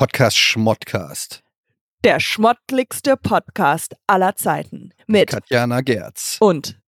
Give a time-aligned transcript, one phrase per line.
[0.00, 1.44] Podcast Schmottcast.
[2.04, 4.94] Der schmottligste Podcast aller Zeiten.
[5.06, 6.38] Mit Katjana Gerz.
[6.40, 6.80] und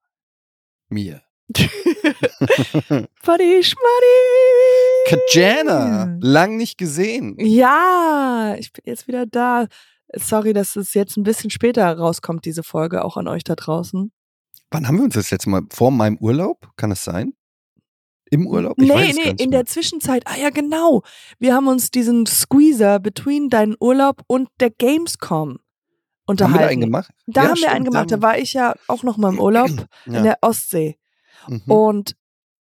[0.89, 1.21] Mir.
[1.53, 1.69] Buddy
[3.63, 5.11] Schmuddy.
[5.11, 7.37] Katjana, lang nicht gesehen.
[7.39, 9.67] Ja, ich bin jetzt wieder da.
[10.15, 14.11] Sorry, dass es jetzt ein bisschen später rauskommt, diese Folge, auch an euch da draußen.
[14.71, 15.61] Wann haben wir uns das jetzt mal?
[15.71, 16.71] Vor meinem Urlaub?
[16.77, 17.35] Kann es sein?
[18.33, 18.75] Im Urlaub?
[18.81, 20.27] Ich nee, nee, in der Zwischenzeit.
[20.27, 21.03] Ah ja, genau.
[21.39, 25.59] Wir haben uns diesen Squeezer between deinen Urlaub und der Gamescom Haben
[26.27, 26.59] unterhalten.
[26.59, 27.11] wir da einen gemacht?
[27.27, 28.11] Da Ja, haben wir einen gemacht.
[28.11, 29.69] da war ich ja auch noch mal im Urlaub
[30.07, 30.23] in Ja.
[30.23, 30.99] der Ostsee.
[31.47, 31.61] Mhm.
[31.67, 32.11] Und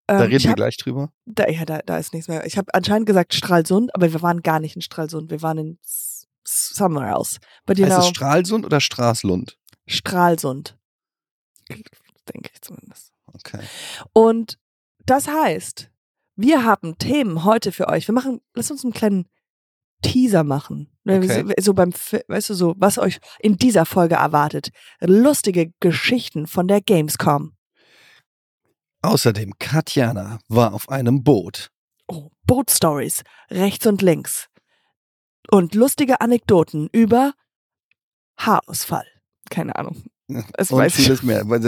[0.09, 1.11] ähm, Da reden wir hab- gleich drüber.
[1.25, 2.45] Da, ja, da, da ist nichts mehr.
[2.45, 5.31] Ich habe anscheinend gesagt Stralsund, aber wir waren gar nicht in Stralsund.
[5.31, 5.78] Wir waren in
[6.45, 7.39] somewhere else.
[7.65, 9.56] But heißt es Stralsund oder Straßlund?
[9.87, 10.77] Stralsund.
[11.70, 13.11] Denke ich zumindest.
[13.33, 13.61] Okay.
[14.12, 14.59] Und
[15.06, 15.91] das heißt,
[16.36, 18.08] wir haben Themen heute für euch.
[18.08, 19.28] Wir machen, lass uns einen kleinen
[20.03, 20.89] Teaser machen.
[21.06, 21.44] Okay.
[21.47, 24.70] So, so beim, weißt du, so, was euch in dieser Folge erwartet.
[25.00, 27.56] Lustige Geschichten von der Gamescom.
[29.03, 31.70] Außerdem, Katjana war auf einem Boot.
[32.06, 34.48] Oh, Boat Stories, rechts und links.
[35.50, 37.33] Und lustige Anekdoten über
[38.37, 39.06] Haarausfall.
[39.50, 40.05] Keine Ahnung.
[40.55, 41.05] Das und weiß ich.
[41.05, 41.48] vieles mehr.
[41.48, 41.61] Weil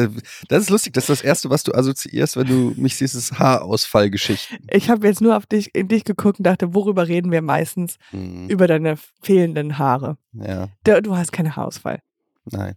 [0.48, 3.38] Das ist lustig, das ist das Erste, was du assoziierst, wenn du mich siehst, ist
[3.38, 4.58] Haarausfallgeschichten.
[4.70, 7.96] Ich habe jetzt nur auf dich, in dich geguckt und dachte, worüber reden wir meistens?
[8.12, 8.48] Mhm.
[8.48, 10.16] Über deine fehlenden Haare.
[10.32, 12.00] Ja, Du, hast keinen Haarausfall.
[12.50, 12.74] nein.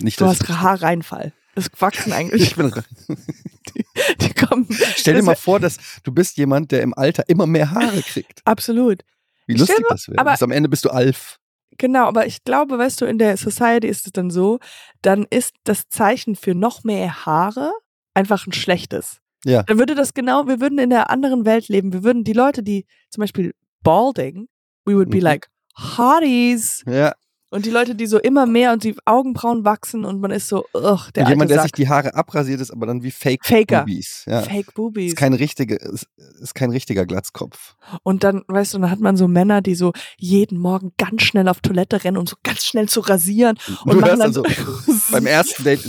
[0.00, 1.32] Nicht, Du hast Haarreinfall.
[1.56, 2.42] Das wachsen eigentlich.
[2.42, 2.70] ich bin,
[3.08, 3.84] Die,
[4.20, 4.68] die kommen.
[4.96, 8.40] stell dir mal vor, dass du bist jemand, der im Alter immer mehr Haare kriegt.
[8.44, 9.04] Absolut.
[9.46, 10.18] Wie Ich lustig mir- das wäre.
[10.20, 11.37] aber- Bis am Ende bist du Alf.
[11.78, 14.58] Genau, aber ich glaube, weißt du, in der Society ist es dann so,
[15.02, 17.72] dann ist das Zeichen für noch mehr Haare
[18.14, 19.20] einfach ein schlechtes.
[19.44, 19.62] Ja.
[19.62, 21.92] Dann würde das genau, wir würden in der anderen Welt leben.
[21.92, 24.48] Wir würden die Leute, die zum Beispiel balding,
[24.84, 25.22] we would be Mhm.
[25.22, 25.48] like
[25.96, 26.82] hotties.
[26.86, 27.14] Ja.
[27.50, 30.66] Und die Leute, die so immer mehr und die Augenbrauen wachsen und man ist so,
[30.74, 33.80] ugh, der Und jemand, der sich die Haare abrasiert, ist aber dann wie Fake Faker.
[33.80, 34.24] Boobies.
[34.26, 34.42] Ja.
[34.42, 35.12] Fake Boobies.
[35.12, 36.08] Ist kein richtige, ist,
[36.40, 37.76] ist kein richtiger Glatzkopf.
[38.02, 41.48] Und dann, weißt du, dann hat man so Männer, die so jeden Morgen ganz schnell
[41.48, 43.58] auf Toilette rennen und so ganz schnell zu rasieren.
[43.84, 44.42] Und du machen hörst dann also
[44.86, 45.84] so beim ersten Date.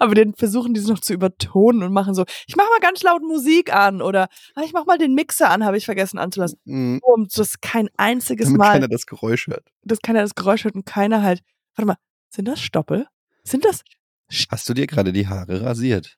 [0.00, 3.02] Aber den versuchen die es noch zu übertonen und machen so, ich mach mal ganz
[3.02, 6.58] laut Musik an oder "Ah, ich mach mal den Mixer an, habe ich vergessen anzulassen.
[6.64, 7.00] Mhm.
[7.02, 9.66] Und das kein einziges Damit Mal, keiner das Geräusch hört.
[9.82, 11.40] dass keiner das Geräusch hört und keiner halt,
[11.76, 11.96] warte mal,
[12.30, 13.06] sind das Stoppel?
[13.44, 13.82] Sind das,
[14.50, 16.16] Hast du dir gerade die Haare rasiert?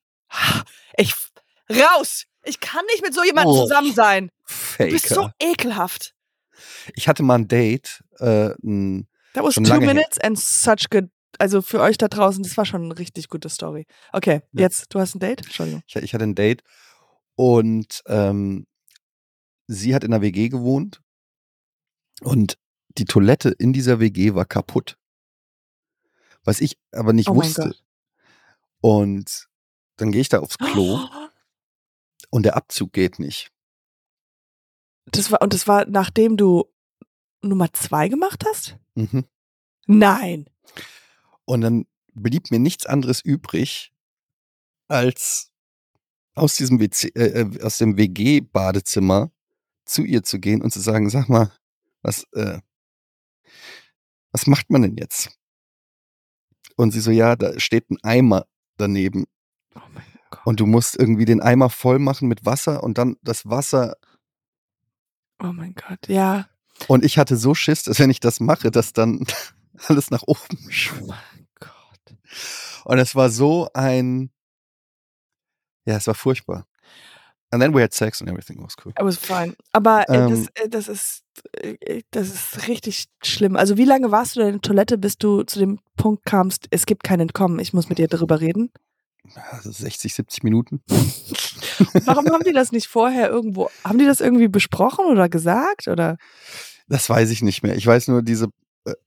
[0.96, 1.12] ich,
[1.70, 2.24] raus!
[2.44, 3.62] Ich kann nicht mit so jemandem Oh.
[3.62, 4.28] zusammen sein.
[4.46, 4.90] Du Faker.
[4.90, 6.14] bist so ekelhaft.
[6.94, 8.04] ich hatte mal ein Date.
[8.20, 9.94] Äh, ein, That was two lange her.
[9.94, 11.08] minutes and such good.
[11.38, 13.86] Also für euch da draußen, das war schon eine richtig gute Story.
[14.12, 14.62] Okay, Ja.
[14.62, 15.42] jetzt, du hast ein Date?
[15.44, 15.82] Entschuldigung.
[15.86, 16.62] ich, ich hatte ein Date
[17.34, 18.66] und ähm,
[19.66, 21.02] sie hat in einer WG gewohnt
[22.22, 22.58] und
[22.98, 24.96] die Toilette in dieser WG war kaputt.
[26.44, 27.74] Was ich aber nicht Oh wusste.
[28.80, 29.48] Und
[29.96, 31.00] dann gehe ich da aufs Klo
[32.30, 33.50] und der Abzug geht nicht.
[35.06, 36.64] Das war, und das war, nachdem du
[37.42, 38.76] Nummer zwei gemacht hast?
[38.94, 39.24] Mhm.
[39.86, 40.46] Nein.
[41.46, 43.92] Und dann blieb mir nichts anderes übrig,
[44.88, 45.50] als
[46.34, 49.30] aus diesem WC, äh, äh, aus dem WG-Badezimmer
[49.86, 51.50] zu ihr zu gehen und zu sagen, sag mal,
[52.02, 52.60] was, äh,
[54.32, 55.30] was macht man denn jetzt?
[56.76, 58.46] Und sie so, ja, da steht ein Eimer
[58.76, 59.24] daneben
[59.74, 60.46] Oh mein Gott.
[60.46, 63.96] und du musst irgendwie den Eimer voll machen mit Wasser und dann das Wasser.
[65.42, 66.08] Oh mein Gott.
[66.08, 66.48] Ja.
[66.88, 69.24] Und ich hatte so Schiss, dass wenn ich das mache, dass dann
[69.88, 71.14] alles nach oben schwimmt.
[72.84, 74.30] Und es war so ein,
[75.84, 76.66] ja, es war furchtbar.
[77.50, 78.92] And then we had sex and everything was cool.
[79.00, 79.54] I was fine.
[79.72, 80.48] Aber äh, das, Ähm.
[80.54, 81.22] äh, das ist
[81.62, 83.56] äh, das ist richtig schlimm.
[83.56, 86.66] Also wie lange warst du denn in der Toilette, bis du zu dem Punkt kamst,
[86.70, 88.72] es gibt kein Entkommen, ich muss mit dir darüber reden?
[89.50, 90.82] Also 60, 70 Minuten.
[92.04, 95.88] Warum haben die das nicht vorher irgendwo, haben die das irgendwie besprochen oder gesagt?
[95.88, 96.16] Oder?
[96.88, 97.76] Das weiß ich nicht mehr.
[97.76, 98.48] Ich weiß nur diese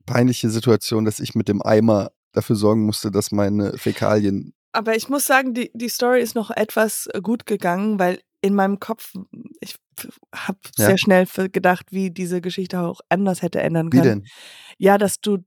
[0.06, 4.54] peinliche Situation, dass ich mit dem Eimer dafür sorgen musste, dass meine Fäkalien.
[4.72, 8.54] Aber ich muss sagen, die, die Story ist noch etwas äh, gut gegangen, weil in
[8.54, 9.14] meinem Kopf,
[9.60, 9.76] ich
[10.34, 10.86] habe Ja.
[10.88, 14.22] sehr schnell gedacht, wie diese Geschichte auch anders hätte ändern Wie können.
[14.22, 14.28] denn?
[14.78, 15.40] Ja, dass du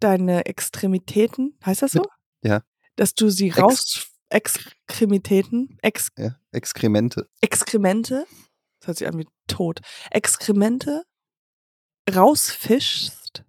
[0.00, 2.02] deine Extremitäten, heißt das so?
[2.42, 2.62] Ja.
[2.96, 7.28] Dass du sie Ex- raus, Extremitäten, Ex, Ja, Exkremente.
[7.40, 8.26] Exkremente,
[8.80, 9.80] das hört sich an wie tot,
[10.10, 11.04] Exkremente
[12.12, 13.44] rausfischst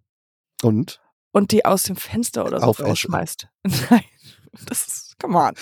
[0.62, 1.02] Und?
[1.36, 2.88] Und die aus dem Fenster oder so Aufesse.
[2.88, 3.48] rausschmeißt.
[3.90, 4.04] Nein,
[4.68, 5.54] das ist, come on.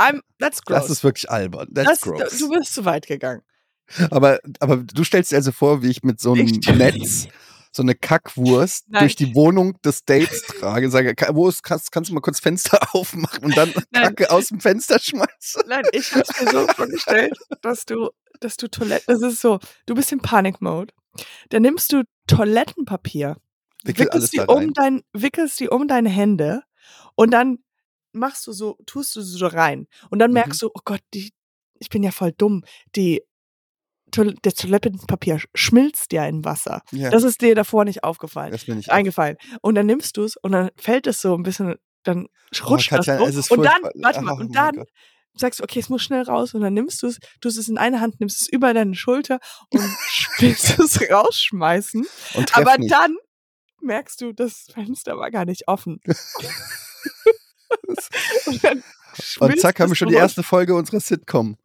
[0.00, 0.82] I'm, that's gross.
[0.82, 1.68] Das ist wirklich albern.
[1.72, 2.38] That's Das- gross.
[2.38, 3.42] Du bist zu weit gegangen.
[4.10, 7.28] Aber, aber du stellst dir also vor, wie ich mit so einem Ich- Netz
[7.70, 9.00] so eine Kackwurst Nein.
[9.00, 12.38] durch die Wohnung des Dates trage, sage, "Ka- wo ist, kannst, kannst du mal kurz
[12.40, 14.04] Fenster aufmachen und dann Nein.
[14.04, 15.64] Kacke aus dem Fenster schmeiße?
[15.68, 19.94] Nein, ich hab's mir so vorgestellt, dass du, dass du Toilette, das ist so, du
[19.96, 20.92] bist im Panik-Mode.
[21.50, 23.36] Dann nimmst du Toilettenpapier,
[23.84, 26.62] Wickel wickelst die, um dein, wickelst die um deine Hände
[27.14, 27.58] und dann
[28.12, 29.86] machst du so, tust du sie so rein.
[30.10, 30.34] Und dann Mhm.
[30.34, 31.32] merkst du, oh Gott, die,
[31.80, 32.62] ich bin ja voll dumm.
[32.96, 33.22] Die,
[34.42, 36.82] das Toilettenpapier schmilzt ja in Wasser.
[36.92, 38.92] Ja, Das ist dir davor nicht aufgefallen, das bin ich.
[38.92, 39.36] eingefallen.
[39.60, 42.28] Und dann nimmst du es und dann fällt es so ein bisschen, dann
[42.64, 44.88] rutscht Katja, das ist Und dann, warte mal, Oh mein und dann Gott.
[45.34, 47.76] sagst du, okay, es muss schnell raus und dann nimmst du es, tust es in
[47.76, 49.40] eine Hand, nimmst es über deine Schulter
[49.70, 49.80] und
[50.38, 52.06] willst es rausschmeißen.
[52.34, 52.92] Und Aber nicht.
[52.92, 53.16] dann
[53.84, 56.00] merkst du, das Fenster war gar nicht offen.
[58.46, 58.82] und dann
[59.40, 61.56] Und zack, haben wir schon die erste Folge unserer Sitcom.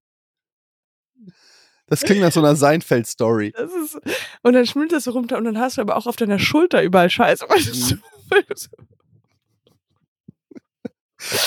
[1.88, 3.54] Das klingt nach so einer Seinfeld-Story.
[4.44, 6.84] Und dann schmilzt das so runter und dann hast du aber auch auf deiner Schulter
[6.84, 7.46] überall Scheiße.
[7.50, 7.96] Weil das so,
[8.30, 8.70] weil das so,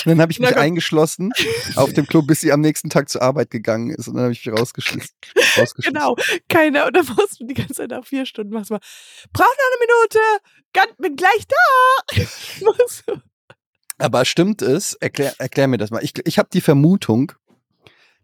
[0.05, 1.33] Und dann habe ich mich eingeschlossen
[1.77, 4.07] auf dem Klo, bis sie am nächsten Tag zur Arbeit gegangen ist.
[4.07, 5.15] Und dann habe ich mich rausgeschmissen.
[5.83, 6.17] genau,
[6.49, 6.87] keiner.
[6.87, 8.81] Und dann musst du die ganze Zeit nach vier Stunden machst mal,
[9.33, 10.19] brauch noch eine Minute,
[10.75, 13.23] ganz, bin gleich da.
[13.99, 14.95] Aber stimmt es?
[14.95, 16.03] Erklär, erklär mir das mal.
[16.05, 17.33] Ich, ich habe die Vermutung,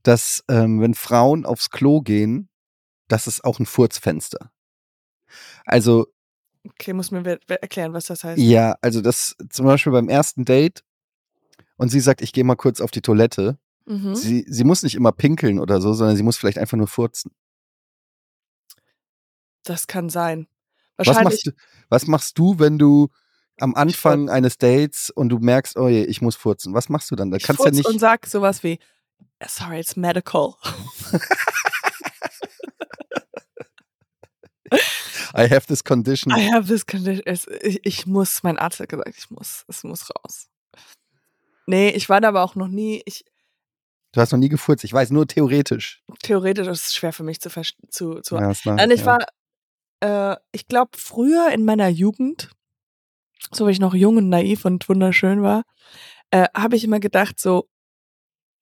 [0.03, 2.49] dass ähm, wenn Frauen aufs Klo gehen,
[3.09, 4.51] das ist auch ein Furzfenster.
[5.65, 6.09] Also
[6.65, 8.41] okay, muss mir erklären, was das heißt.
[8.41, 10.83] ja, also das zum Beispiel beim ersten Date
[11.79, 13.59] und sie sagt, ich gehe mal kurz auf die Toilette.
[13.87, 14.15] Mhm.
[14.15, 17.33] Sie, sie muss nicht immer pinkeln oder so, sondern sie muss vielleicht einfach nur furzen.
[19.63, 20.47] Das kann sein.
[20.97, 21.45] Was Wahrscheinlich.
[21.45, 21.53] machst, du,
[21.89, 23.09] was machst du, wenn du
[23.61, 26.75] am Anfang eines Dates und du merkst, oh je, ich muss furzen?
[26.75, 27.31] Was machst du dann?
[27.31, 27.87] Da ich kannst ja nicht.
[27.87, 28.79] und sag sowas wie,
[29.47, 30.55] sorry, it's medical.
[35.35, 36.33] I have this condition.
[36.33, 37.23] I have this condition.
[37.63, 40.49] Ich, ich muss, mein Arzt hat gesagt, ich muss, es muss raus.
[41.69, 43.25] Nee, ich war da aber auch noch nie, ich,
[44.13, 44.85] Du hast noch nie gefurzt.
[44.85, 46.03] Ich weiß nur theoretisch.
[46.23, 47.51] theoretisch ist es schwer für mich zu,
[47.91, 49.19] zu, zu Ja, nah, Nein, ich ja.
[50.01, 52.49] war, äh, ich glaube, früher in meiner Jugend,
[53.53, 55.65] so wie ich noch jung und naiv und wunderschön war,
[56.31, 57.69] äh, habe ich immer gedacht, so,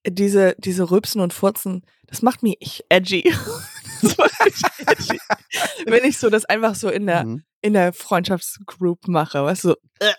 [0.05, 3.23] diese, diese Rübsen und Furzen, das macht mich edgy.
[4.03, 5.20] das macht mich edgy.
[5.87, 7.44] Wenn ich so das einfach so in der, Mhm.
[7.62, 10.12] in der Freundschaftsgroup mache, weißt du, so, äh,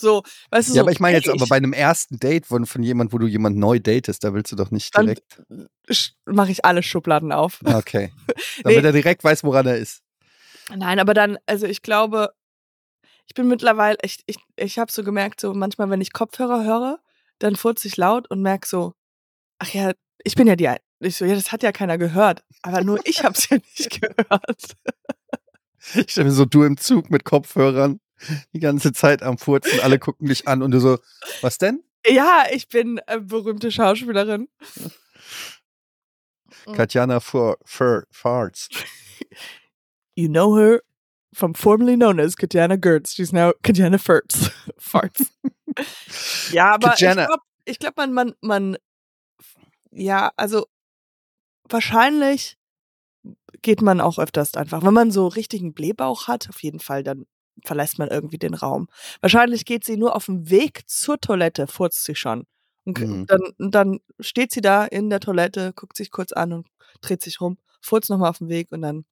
[0.00, 2.66] so, weißt du, so, Ja, aber ich meine jetzt aber bei einem ersten Date von,
[2.66, 5.42] von jemand, wo du jemand neu datest, da willst du doch nicht direkt.
[6.26, 7.60] mache ich alle Schubladen auf.
[7.64, 8.12] Ah, Okay.
[8.64, 8.88] Damit Nee.
[8.88, 10.02] er direkt weiß, woran er ist.
[10.74, 12.32] Nein, aber dann, also ich glaube,
[13.26, 16.98] ich bin mittlerweile, ich, ich, ich habe so gemerkt, so manchmal, wenn ich Kopfhörer höre,
[17.38, 18.94] dann furze ich laut und merke so,
[19.58, 19.92] ach ja,
[20.24, 23.24] ich bin ja die, ich so, ja, das hat ja keiner gehört, aber nur ich
[23.24, 24.76] habe es ja nicht gehört.
[25.94, 28.00] Ich stelle mir so du im Zug mit Kopfhörern
[28.52, 30.98] die ganze Zeit am Furzen, alle gucken dich an und du so,
[31.40, 31.82] was denn?
[32.06, 34.48] Ja, ich bin äh, berühmte Schauspielerin.
[36.66, 36.72] Mhm.
[36.74, 38.68] Katjana Fur, Fur, Farts.
[40.14, 40.82] You know her
[41.32, 43.14] from formerly known as Katjana Gertz.
[43.14, 44.50] She's now Katjana Furts.
[44.78, 45.32] Farts.
[46.52, 47.22] ja, aber Katjana.
[47.22, 48.76] ich glaube, ich glaub, man, man, man,
[49.90, 50.66] ja, also
[51.68, 52.58] wahrscheinlich
[53.62, 54.82] geht man auch öfters einfach.
[54.82, 57.26] Wenn man so richtigen Blähbauch hat, auf jeden Fall, dann
[57.64, 58.88] verlässt man irgendwie den Raum.
[59.20, 62.46] Wahrscheinlich geht sie nur auf dem Weg zur Toilette, furzt sie schon.
[62.84, 63.26] Und Mhm.
[63.26, 66.66] dann, dann steht sie da in der Toilette, guckt sich kurz an und
[67.00, 69.04] dreht sich rum, furzt nochmal auf dem Weg und dann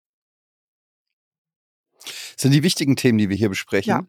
[2.33, 3.91] Das sind die wichtigen Themen, die wir hier besprechen.
[3.91, 4.07] Ja.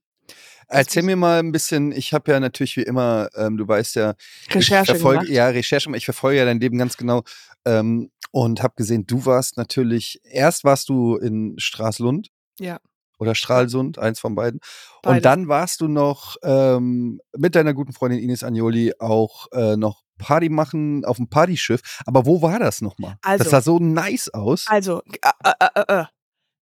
[0.68, 4.14] Erzähl mir mal ein bisschen, ich habe ja natürlich wie immer, ähm, du weißt ja,
[4.52, 5.36] Recherche ich verfolge, gemacht.
[5.36, 7.24] ja, Recherche, ich verfolge ja dein Leben ganz genau
[7.66, 12.30] ähm, und habe gesehen, du warst natürlich, erst warst du in Straßlund.
[12.60, 12.80] Ja.
[13.22, 14.60] Oder Stralsund, eins von beiden.
[15.04, 15.18] Beides.
[15.18, 20.02] Und dann warst du noch ähm, mit deiner guten Freundin Ines Agnoli auch äh, noch
[20.18, 21.82] Party machen auf dem Partyschiff.
[22.08, 23.18] Aber wo war das nochmal?
[23.22, 24.66] Also- das sah so nice aus.
[24.68, 26.06] Also, äh, äh, äh.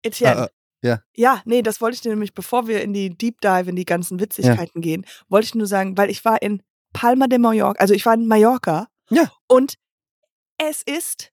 [0.04, 0.50] Etienne.
[0.84, 1.02] Ja.
[1.16, 3.86] Ja, nee, das wollte ich dir nämlich, bevor wir in die Deep Dive, in die
[3.86, 6.62] ganzen Witzigkeiten gehen, wollte ich nur sagen, weil ich war in
[6.94, 8.88] Palma de Mallorca, also ich war in Mallorca.
[9.10, 9.32] Ja.
[9.48, 9.74] Und
[10.60, 11.32] es ist,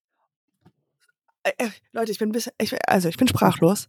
[1.43, 3.89] äh, äh, Leute, ich bin ein bisschen, ich, also ich bin sprachlos.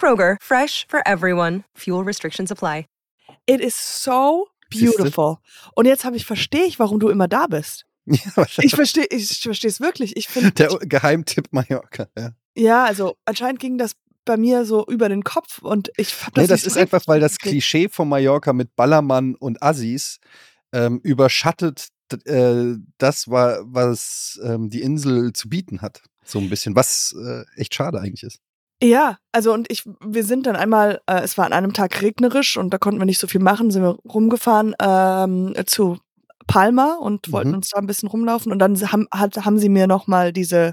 [0.00, 1.64] Kroger, fresh for everyone.
[1.74, 2.86] Fuel restrictions apply.
[3.46, 5.38] It is so beautiful.
[5.74, 7.84] Und jetzt habe ich verstehe ich, warum du immer da bist.
[8.06, 8.74] Ja, Ich wahrscheinlich.
[8.74, 10.16] verstehe ich verstehe es wirklich.
[10.16, 12.08] Ich finde Der Geheimtipp Mallorca.
[12.16, 12.30] Ja.
[12.56, 13.92] ja, also anscheinend ging das
[14.24, 17.20] bei mir so über den Kopf und ich habe das Nee, das ist einfach, weil
[17.20, 17.38] das.
[17.38, 20.18] Klischee von Mallorca mit Ballermann und Assis
[20.72, 21.88] ähm, überschattet
[22.24, 26.02] äh, das, war, was ähm, die Insel zu bieten hat.
[26.24, 28.40] So ein bisschen, was äh, echt schade eigentlich ist.
[28.82, 32.56] Ja, also und ich, wir sind dann einmal, äh, es war an einem Tag regnerisch
[32.56, 35.98] und da konnten wir nicht so viel machen, sind wir rumgefahren ähm, zu
[36.46, 37.56] Palma und wollten Mhm.
[37.56, 40.72] uns da ein bisschen rumlaufen und dann haben, hat, haben sie mir nochmal diese,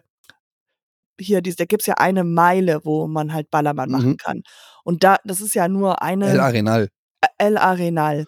[1.20, 4.18] hier, diese, da gibt's ja eine Meile, wo man halt Ballermann machen Mhm.
[4.18, 4.42] kann.
[4.84, 6.90] Und da, das ist ja nur eine El Arenal.
[7.38, 8.26] El Arenal.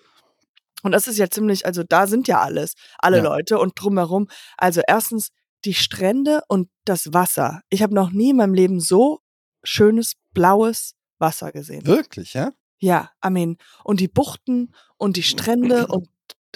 [0.84, 3.24] Und das ist ja ziemlich, also da sind ja alles, alle Ja.
[3.24, 4.28] Leute und drumherum.
[4.58, 5.30] Also erstens
[5.66, 7.62] die Strände und das Wasser.
[7.70, 9.20] Ich habe noch nie in meinem Leben so
[9.64, 11.86] schönes blaues Wasser gesehen.
[11.86, 12.54] Wirklich, ja?
[12.80, 16.10] Ja, I mean, und die Buchten und die Strände und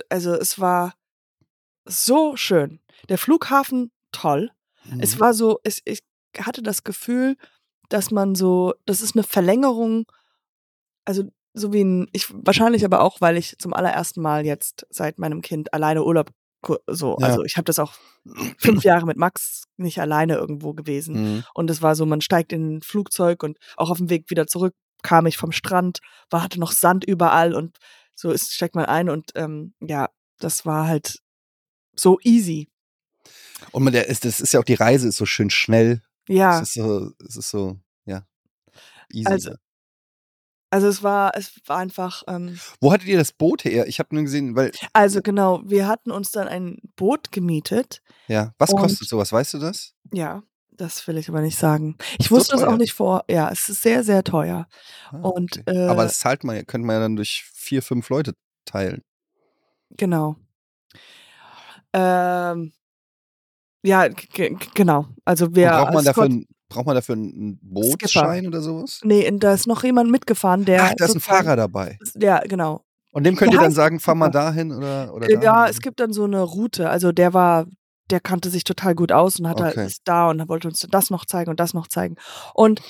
[0.09, 0.93] also es war
[1.85, 2.79] so schön.
[3.09, 4.51] Der Flughafen toll.
[4.99, 5.19] Es Mhm.
[5.19, 5.99] war so, es, ich
[6.37, 7.35] hatte das Gefühl,
[7.89, 10.05] dass man so, das ist eine Verlängerung,
[11.05, 15.19] also so wie ein, ich wahrscheinlich aber auch, weil ich zum allerersten Mal jetzt seit
[15.19, 16.31] meinem Kind alleine Urlaub
[16.87, 17.27] so, Ja.
[17.27, 17.93] also ich habe das auch
[18.57, 21.43] fünf Jahre mit Max nicht alleine irgendwo gewesen Mhm.
[21.53, 24.47] und es war so, man steigt in ein Flugzeug und auch auf dem Weg wieder
[24.47, 27.77] zurück kam ich vom Strand, war hatte noch Sand überall und
[28.15, 31.19] so ist steigt man ein und ähm, ja, das war halt
[31.95, 32.69] so easy.
[33.71, 36.01] Und man, der ist, das ist ja auch die Reise ist so schön schnell.
[36.27, 36.57] Ja.
[36.61, 38.25] Es ist so, es ist so, ja.
[39.11, 39.27] Easy.
[39.27, 39.51] Also,
[40.73, 43.85] Also es war, es war einfach, ähm, Wo hattet ihr das Boot her?
[43.87, 48.01] Ich habe nur gesehen, weil, also genau, wir hatten uns dann ein Boot gemietet.
[48.27, 49.31] ja, was kostet sowas?
[49.31, 49.93] Weißt du das?
[50.11, 51.95] Ja, das will ich aber nicht sagen.
[52.17, 52.77] Ich So wusste es auch teuer?
[52.77, 53.23] nicht vor.
[53.29, 54.67] Ja, es ist sehr, sehr teuer.
[55.11, 55.75] Ah, Und, okay.
[55.77, 58.33] äh, Aber das zahlt man ja, könnte man ja dann durch vier, fünf Leute
[58.65, 59.03] teilen.
[59.91, 60.37] Genau.
[61.93, 62.73] Ähm,
[63.83, 64.07] ja,
[64.73, 65.05] genau.
[65.23, 65.67] Also wir.
[65.71, 68.99] Und braucht man dafür, ein- braucht man dafür einen Bootsschein oder sowas?
[69.03, 70.83] Nee, da ist noch jemand mitgefahren, der.
[70.83, 71.97] Ach, da ist ein Fahrer dabei.
[72.19, 72.83] Ja, genau.
[73.11, 75.41] Und dem könnt Der ihr dann sagen, fahr mal dahin oder, oder Äh, dahin.
[75.43, 76.89] Ja, es gibt dann so eine Route.
[76.89, 77.67] Also der war,
[78.09, 79.85] der kannte sich total gut aus und hat halt Okay.
[79.85, 82.15] ist da und wollte uns das noch zeigen und das noch zeigen.
[82.55, 82.81] Und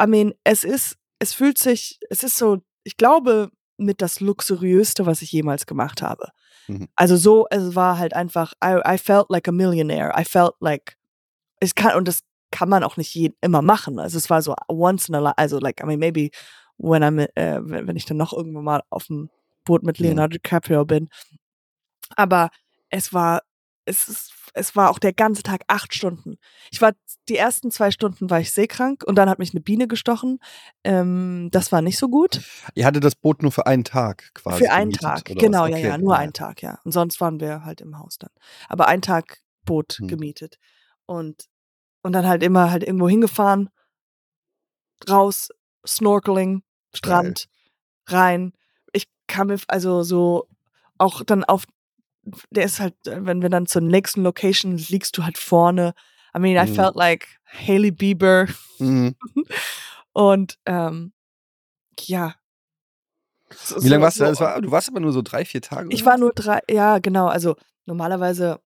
[0.00, 5.06] I mean, es ist, es fühlt sich, es ist so, ich glaube, mit das luxuriöste,
[5.06, 6.28] was ich jemals gemacht habe.
[6.68, 6.86] Mhm.
[6.94, 10.12] Also so, es war halt einfach, I, I felt like a millionaire.
[10.16, 10.96] I felt like,
[11.60, 12.20] ich kann, und das
[12.54, 13.98] kann man auch nicht je, immer machen.
[13.98, 16.30] Also es war so once in a life, also like, I mean, maybe
[16.78, 19.28] when I'm, äh, wenn wenn ich dann noch irgendwann mal auf dem
[19.64, 19.98] Boot mit.
[19.98, 21.08] Leonardo DiCaprio bin.
[22.16, 22.50] Aber
[22.90, 23.42] es war,
[23.86, 26.36] es ist, es war auch der ganze Tag acht Stunden.
[26.70, 26.92] Ich war,
[27.28, 30.38] die ersten zwei Stunden war ich seekrank und dann hat mich eine Biene gestochen.
[30.84, 32.40] Ähm, das war nicht so gut.
[32.74, 34.64] Ihr hattet das Boot nur für einen Tag quasi.
[34.64, 35.70] Für einen Tag, genau, was?
[35.70, 36.78] ja, Okay, ja, nur einen Tag, ja.
[36.84, 38.30] Und sonst waren wir halt im Haus dann.
[38.68, 40.08] Aber ein Tag Boot Hm.
[40.08, 40.58] gemietet.
[41.06, 41.44] Und,
[42.04, 43.70] und dann halt immer halt irgendwo hingefahren,
[45.08, 45.48] raus,
[45.86, 46.62] Snorkeling,
[46.94, 47.46] Strand,
[48.06, 48.52] rein.
[48.92, 50.48] Ich kam mir, also so,
[50.98, 51.64] auch dann auf,
[52.50, 55.94] der ist halt, wenn wir dann zur nächsten Location liegst du halt vorne.
[56.36, 56.74] I mean, I Mhm.
[56.74, 58.46] felt like Haley Bieber.
[58.78, 59.14] Mhm.
[60.12, 61.12] Und, ähm,
[62.00, 62.34] ja.
[63.56, 64.40] So- Wie lange so- warst du da?
[64.40, 65.88] war, du warst aber nur so drei, vier Tage?
[65.92, 67.26] Ich war nur drei, ja, genau.
[67.26, 67.56] Also
[67.86, 68.60] normalerweise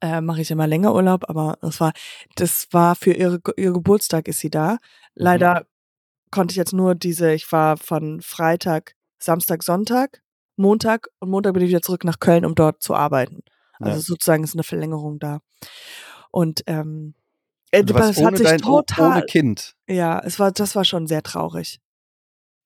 [0.00, 1.92] äh, mache ich immer länger Urlaub, aber das war,
[2.34, 4.78] das war für ihre, ihr Geburtstag ist sie da.
[5.14, 5.66] Leider
[6.30, 10.22] konnte ich jetzt nur diese, ich war von Freitag, Samstag, Sonntag,
[10.56, 13.42] Montag und Montag bin ich wieder zurück nach Köln, um dort zu arbeiten.
[13.78, 14.00] Also Ja.
[14.02, 15.40] sozusagen ist eine Verlängerung da.
[16.30, 17.14] Und ähm,
[17.70, 19.76] äh, warst das hat ohne, sich dein, oh- total, ohne Kind.
[19.88, 21.80] ja, es war, das war schon sehr traurig.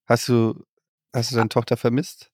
[0.06, 0.64] Hast du,
[1.14, 2.29] hast du deine Tochter vermisst?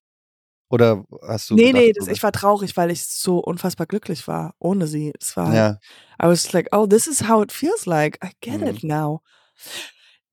[0.68, 1.54] Oder hast du.
[1.54, 5.12] nee, gedacht, nee, das, ich war traurig, weil ich so unfassbar glücklich war ohne sie.
[5.20, 5.78] Es war Ja.
[6.22, 8.18] I was like, oh, this is how it feels like.
[8.24, 8.66] I get Mhm.
[8.68, 9.20] it now.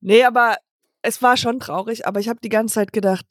[0.00, 0.56] Nee, aber
[1.02, 3.26] es war schon traurig, aber ich habe die ganze Zeit gedacht,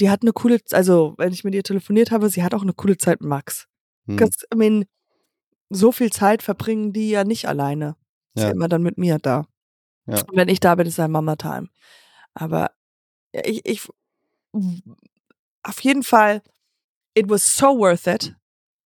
[0.00, 2.72] die hat eine coole, also wenn ich mit ihr telefoniert habe, sie hat auch eine
[2.72, 3.66] coole Zeit mit Max.
[4.06, 4.18] Hm.
[4.52, 4.84] I mean,
[5.70, 7.96] so viel Zeit verbringen die ja nicht alleine.
[8.34, 8.54] Ist ja Ja.
[8.54, 9.46] immer dann mit mir da.
[10.06, 10.16] Ja.
[10.22, 11.68] Und wenn ich da bin, ist dann Mama Time.
[12.34, 12.70] Aber
[13.32, 13.88] ich, ich
[15.62, 16.42] auf jeden Fall,
[17.14, 18.34] it was so worth it.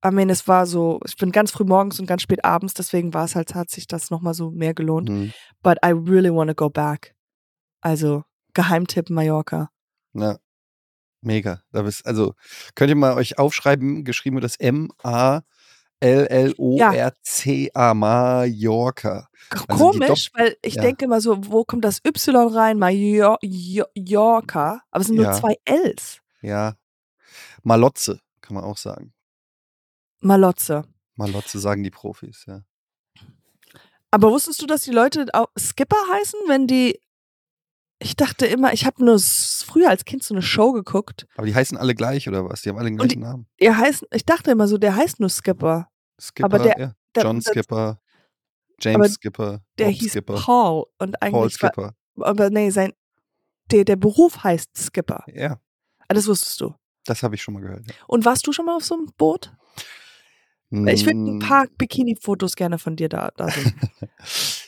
[0.04, 3.14] I mean, es war so, ich bin ganz früh morgens und ganz spät abends, deswegen
[3.14, 5.08] war es halt, hat sich das nochmal so mehr gelohnt.
[5.08, 5.32] Hm.
[5.62, 7.14] But I really want to go back.
[7.80, 9.70] Also, Geheimtipp Mallorca.
[10.12, 10.36] Ja.
[11.22, 11.62] Mega.
[11.72, 12.34] Da bist, also
[12.74, 15.44] könnt ihr mal euch aufschreiben, geschrieben wird das M-A-L-L-O-R-C-A,
[17.94, 19.28] Mallorca.
[19.68, 20.82] Also Komisch, weil ich ja.
[20.82, 22.78] denke immer so, wo kommt das Y rein?
[22.78, 23.22] Mallorca.
[24.90, 25.32] Aber es sind nur Ja.
[25.32, 26.20] zwei Ls.
[26.44, 26.76] Ja.
[27.62, 29.12] Malotze, kann man auch sagen.
[30.20, 30.84] Malotze.
[31.16, 32.62] Malotze sagen die Profis, ja.
[34.10, 37.00] Aber wusstest du, dass die Leute auch Skipper heißen, wenn die.
[38.00, 41.26] Ich dachte immer, ich habe nur früher als Kind so eine Show geguckt.
[41.36, 42.62] Aber die heißen alle gleich, oder was?
[42.62, 43.46] Die haben alle den gleichen Namen.
[43.56, 45.88] Er heißt, ich dachte immer so, der heißt nur Skipper.
[46.20, 46.92] Skipper, der- ja.
[47.14, 48.00] der- John das- Skipper,
[48.80, 50.84] James aber Skipper, Der Bob hieß Skipper, Paul.
[50.98, 51.94] Und Paul eigentlich war, Skipper.
[52.20, 52.92] aber nee, sein,
[53.70, 55.24] der, der Beruf heißt Skipper.
[55.28, 55.58] Ja,
[56.14, 56.74] Das wusstest du.
[57.06, 57.86] das habe ich schon mal gehört.
[57.86, 57.94] Ja.
[58.06, 59.52] Und warst du schon mal auf so einem Boot?
[60.70, 63.78] Ich würde ein Mm, paar Bikini-Fotos gerne von dir da, da sehen.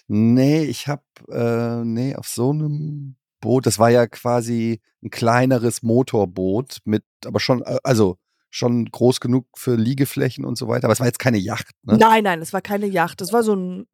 [0.08, 5.82] Nee, ich habe, äh, nee, auf so einem Boot, das war ja quasi ein kleineres
[5.82, 8.16] Motorboot mit, aber schon, äh, also
[8.50, 10.84] schon groß genug für Liegeflächen und so weiter.
[10.84, 11.96] Aber es war jetzt keine Yacht, ne?
[11.98, 13.20] Nein, nein, es war keine Yacht.
[13.20, 13.86] Es war so ein,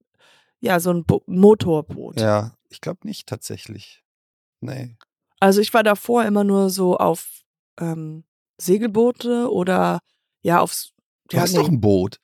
[0.60, 2.20] ja, so ein Bo Motorboot.
[2.20, 4.04] Ja, ich glaube nicht tatsächlich.
[4.60, 4.96] Nee.
[5.42, 7.26] Also ich war davor immer nur so auf
[7.80, 8.22] ähm,
[8.58, 9.98] Segelboote oder
[10.42, 10.92] ja aufs.
[11.28, 11.58] Du ja, hast nee.
[11.58, 12.20] doch ein Boot.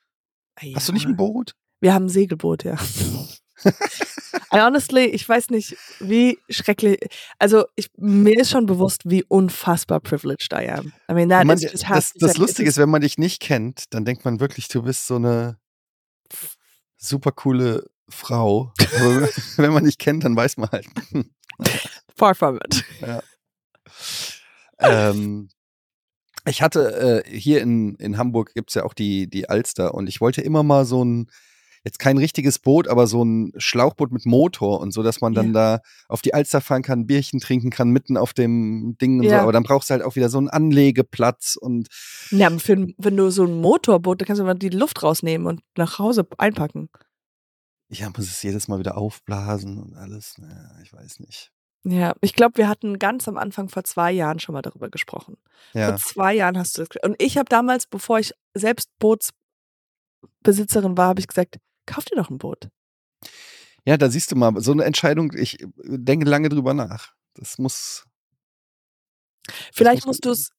[0.61, 1.53] Ja, Hast du nicht ein Boot?
[1.81, 2.77] Wir haben ein Segelboot, ja.
[4.53, 6.97] I honestly, ich weiß nicht, wie schrecklich.
[7.39, 10.93] Also ich, mir ist schon bewusst, wie unfassbar privileged I am.
[11.11, 13.93] I mean, that man, is just das, das Lustige ist, wenn man dich nicht kennt,
[13.93, 15.57] dann denkt man wirklich, du bist so eine
[16.95, 18.71] super coole Frau.
[19.57, 20.87] Wenn man dich kennt, dann weiß man halt.
[22.19, 22.83] far from it.
[24.79, 25.49] ähm,
[26.45, 30.07] ich hatte äh, hier in, in Hamburg gibt es ja auch die, die Alster und
[30.07, 31.29] ich wollte immer mal so ein,
[31.83, 35.53] jetzt kein richtiges Boot, aber so ein Schlauchboot mit Motor und so, dass man dann
[35.53, 39.31] da auf die Alster fahren kann, Bierchen trinken kann, mitten auf dem Ding und so.
[39.31, 39.41] Ja.
[39.41, 41.87] Aber dann brauchst du halt auch wieder so einen Anlegeplatz und
[42.31, 45.61] Ja, für, wenn du so ein Motorboot, da kannst du mal die Luft rausnehmen und
[45.77, 46.89] nach Hause einpacken.
[47.89, 50.37] ja, muss es jedes Mal wieder aufblasen und alles.
[50.37, 51.51] Naja, ich weiß nicht.
[51.85, 55.37] Ja, ich glaube, wir hatten ganz am Anfang vor zwei Jahren schon mal darüber gesprochen.
[55.73, 56.89] Ja, Vor zwei Jahren hast du das.
[57.03, 62.29] Und ich habe damals, bevor ich selbst Bootsbesitzerin war, habe ich gesagt, kauf dir doch
[62.29, 62.69] ein Boot.
[63.85, 67.13] ja, da siehst du mal, so eine Entscheidung, ich äh, denke lange drüber nach.
[67.35, 68.05] Das muss,
[69.73, 70.49] Vielleicht muss musst du es,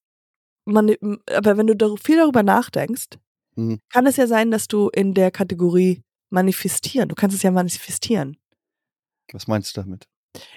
[0.66, 3.18] m- aber wenn du viel darüber nachdenkst,
[3.56, 3.80] Mhm.
[3.92, 8.36] kann es ja sein, dass du in der Kategorie manifestieren, du kannst es ja manifestieren.
[9.32, 10.08] was meinst du damit?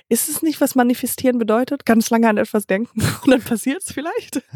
[0.09, 1.85] Ist es nicht, was manifestieren bedeutet?
[1.85, 4.41] Ganz lange an etwas denken und dann passiert es vielleicht?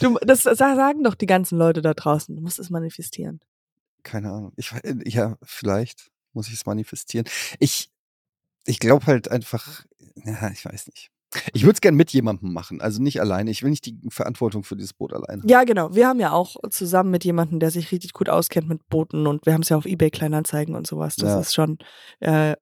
[0.00, 2.34] Du, das sa- sagen doch die ganzen Leute da draußen.
[2.34, 3.40] Du musst es manifestieren.
[4.04, 4.52] Keine Ahnung.
[4.56, 7.26] Ich, we- ja, vielleicht muss ich es manifestieren.
[7.58, 7.90] Ich,
[8.64, 9.84] ich glaube halt einfach,
[10.24, 11.10] ja, ich weiß nicht.
[11.52, 13.50] Ich würde es gern mit jemandem machen, also nicht alleine.
[13.50, 15.42] Ich will nicht die Verantwortung für dieses Boot alleine.
[15.46, 15.94] Ja, genau.
[15.94, 19.44] Wir haben ja auch zusammen mit jemandem, der sich richtig gut auskennt mit Booten und
[19.44, 21.16] wir haben es ja auf Ebay Kleinanzeigen und sowas.
[21.16, 21.40] Das Ja.
[21.40, 21.78] ist schon
[22.20, 22.54] äh,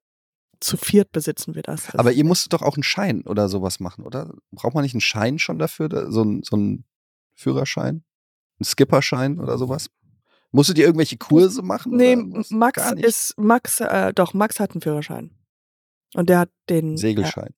[0.61, 1.95] zu viert besitzen wir das.
[1.95, 4.33] Aber ihr musstet doch auch einen Schein oder sowas machen, oder?
[4.53, 5.89] Braucht man nicht einen Schein schon dafür?
[5.89, 6.85] da- So, ein, so einen
[7.35, 8.05] Führerschein?
[8.59, 9.91] Einen Skipperschein oder sowas?
[10.53, 11.97] Musstet ihr irgendwelche Kurse machen?
[11.97, 12.17] nee?
[12.51, 15.31] Max ist Max, äh, doch Max hat einen Führerschein
[16.15, 17.55] und der hat den Segelschein.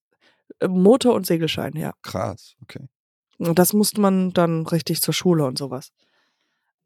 [0.61, 1.92] Äh, Motor und Segelschein, ja.
[2.02, 2.88] Krass, okay.
[3.38, 5.92] Und das musste man dann richtig zur Schule und sowas.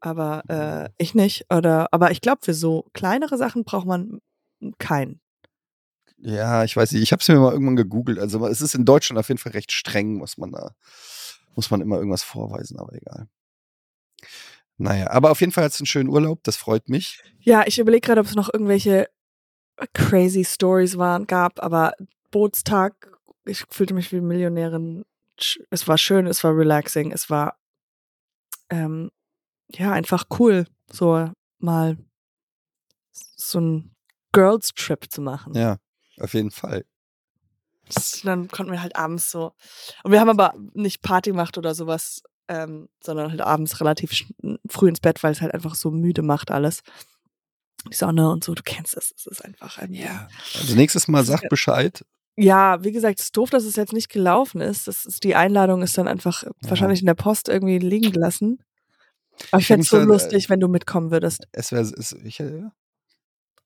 [0.00, 0.54] Aber Mhm.
[0.54, 1.44] äh, ich nicht.
[1.54, 4.18] Oder, aber ich glaube, für so kleinere Sachen braucht man
[4.78, 5.20] keinen.
[6.22, 7.02] Ja, ich weiß nicht.
[7.02, 8.18] Ich habe es mir mal irgendwann gegoogelt.
[8.18, 10.74] Also es ist in Deutschland auf jeden Fall recht streng, muss man da,
[11.54, 13.28] muss man immer irgendwas vorweisen, aber egal.
[14.76, 17.22] Naja, aber auf jeden Fall hat es einen schönen Urlaub, das freut mich.
[17.40, 19.08] Ja, ich überlege gerade, ob es noch irgendwelche
[19.94, 21.92] crazy Stories waren, gab, aber
[22.30, 23.10] Bootstag,
[23.44, 25.04] ich fühlte mich wie Millionärin.
[25.70, 27.58] Es war schön, es war relaxing, es war
[28.68, 29.10] ähm,
[29.70, 31.96] ja einfach cool, so mal
[33.12, 33.94] so ein
[34.32, 35.54] Girls Trip zu machen.
[35.54, 35.78] Ja,
[36.20, 36.84] auf jeden Fall.
[38.22, 39.52] Dann konnten wir halt abends so.
[40.04, 44.24] Und wir haben aber nicht Party gemacht oder sowas, ähm, sondern halt abends relativ
[44.68, 46.82] früh ins Bett, weil es halt einfach so müde macht alles.
[47.90, 49.12] Die Sonne und so, du kennst es.
[49.16, 49.96] Es ist einfach ein.
[50.54, 52.04] Also nächstes Mal sag Bescheid.
[52.36, 54.86] Ja, wie gesagt, es ist doof, dass es jetzt nicht gelaufen ist.
[54.86, 58.62] Das ist die Einladung ist dann einfach wahrscheinlich in der Post irgendwie liegen gelassen.
[59.50, 61.48] Aber ich Ich fände es so ja, äh, lustig, wenn du mitkommen würdest.
[61.52, 61.90] Es wäre,
[62.24, 62.64] ich, äh,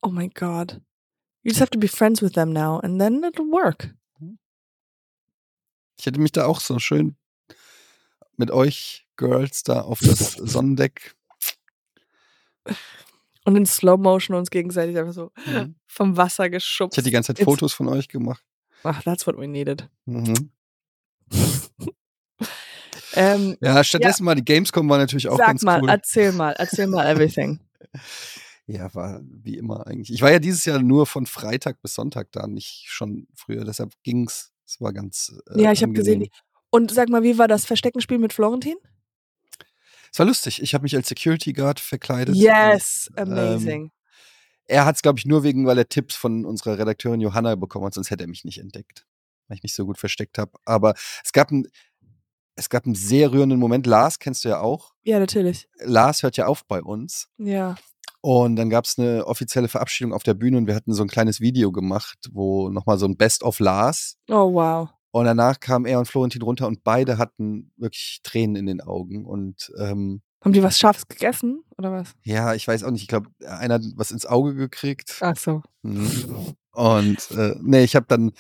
[0.03, 0.81] Oh my God.
[1.45, 3.95] You just have to be friends with them now and then it'll work.
[5.99, 7.17] ich hätte mich da auch so schön
[8.37, 11.15] mit euch Girls da auf das Sonnendeck.
[13.45, 15.77] Und in Slow Motion uns gegenseitig einfach so Mhm.
[15.87, 16.97] vom Wasser Ich geschubst.
[16.97, 18.43] hatte die ganze Zeit It's- Fotos von euch gemacht.
[18.83, 19.89] Ach, that's what we needed.
[20.07, 20.51] Mhm.
[23.17, 25.89] Ähm, Ja, stattdessen mal die Gamescom war natürlich auch sag ganz mal, cool.
[25.89, 27.61] erzähl mal, erzähl mal everything.
[28.67, 30.11] Ja, war wie immer eigentlich.
[30.13, 33.65] Ich war ja dieses Jahr nur von Freitag bis Sonntag da, nicht schon früher.
[33.65, 34.53] Deshalb ging's.
[34.67, 35.35] Es war ganz.
[35.51, 36.27] Äh, ja, ich habe gesehen.
[36.71, 38.77] Und sag mal, wie war das Versteckenspiel mit Florentin?
[40.11, 40.63] Es war lustig.
[40.63, 42.37] Ich habe mich als Security Guard verkleidet.
[42.37, 43.93] Yes, Und, ähm, amazing.
[44.67, 47.85] Er hat es, glaube ich, nur wegen, weil er Tipps von unserer Redakteurin Johanna bekommen
[47.85, 49.07] hat, sonst hätte er mich nicht entdeckt,
[49.49, 50.53] weil ich mich so gut versteckt habe.
[50.65, 51.67] Aber es gab ein,
[52.57, 53.87] es gab einen sehr rührenden Moment.
[53.87, 54.95] Lars kennst du ja auch.
[55.03, 55.69] ja, natürlich.
[55.81, 57.29] Lars hört ja auf bei uns.
[57.37, 57.75] Ja.
[58.27, 61.11] Und dann gab es eine offizielle Verabschiedung auf der Bühne und wir hatten so ein
[61.11, 64.17] kleines Video gemacht, wo nochmal so ein Best of Lars.
[64.31, 64.89] Oh, wow.
[65.11, 69.27] Und danach kamen er und Florentin runter und beide hatten wirklich Tränen in den Augen.
[69.27, 72.15] Und ähm, Haben die was Scharfes gegessen oder was?
[72.23, 75.19] ja, ich weiß auch nicht, ich glaube, einer hat was ins Auge gekriegt.
[75.21, 75.63] Ach so.
[75.83, 76.55] Mhm.
[76.73, 78.33] Und äh, nee, ich habe dann,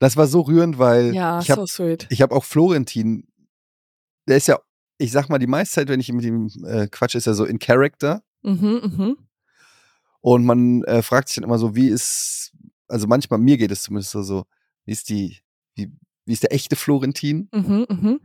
[0.00, 2.08] das war so rührend, weil Ja, ich habe so sweet.
[2.10, 3.28] ich hab auch Florentin,
[4.26, 4.58] der ist ja,
[4.98, 7.44] ich sag mal, die meiste Zeit, wenn ich mit ihm äh, quatsche, ist er so
[7.44, 8.24] in Character.
[8.42, 9.16] Mhm, mhm.
[10.20, 12.52] Und man äh, fragt sich dann immer so, wie ist,
[12.88, 14.44] also manchmal, mir geht es zumindest so,
[14.84, 15.38] wie ist die,
[15.74, 15.92] wie,
[16.24, 17.48] wie ist der echte Florentin?
[17.52, 18.20] Mhm, mhm.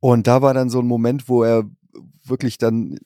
[0.00, 1.64] Und da war dann so ein Moment, wo er
[2.24, 2.98] wirklich dann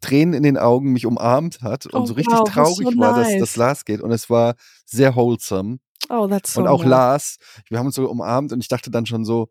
[0.00, 3.16] Tränen in den Augen mich umarmt hat und Oh, so richtig wow, traurig so war,
[3.16, 3.40] dass nice.
[3.40, 4.00] das Lars geht.
[4.00, 5.78] Und es war sehr wholesome.
[6.08, 6.90] Oh, that's so und auch nice.
[6.90, 7.36] Lars,
[7.68, 9.48] wir haben uns so umarmt und ich dachte dann schon so,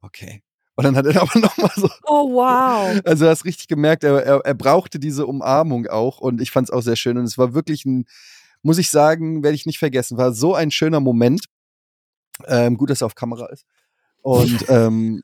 [0.00, 0.42] okay.
[0.78, 3.00] Und dann hat er aber nochmal so, Oh, wow.
[3.04, 6.68] also du hast richtig gemerkt, er, er, er brauchte diese Umarmung auch und ich fand
[6.68, 8.04] es auch sehr schön und es war wirklich ein,
[8.62, 11.46] muss ich sagen, werde ich nicht vergessen, war so ein schöner Moment.
[12.46, 13.64] Ähm, gut, dass er auf Kamera ist.
[14.22, 15.22] Und ähm,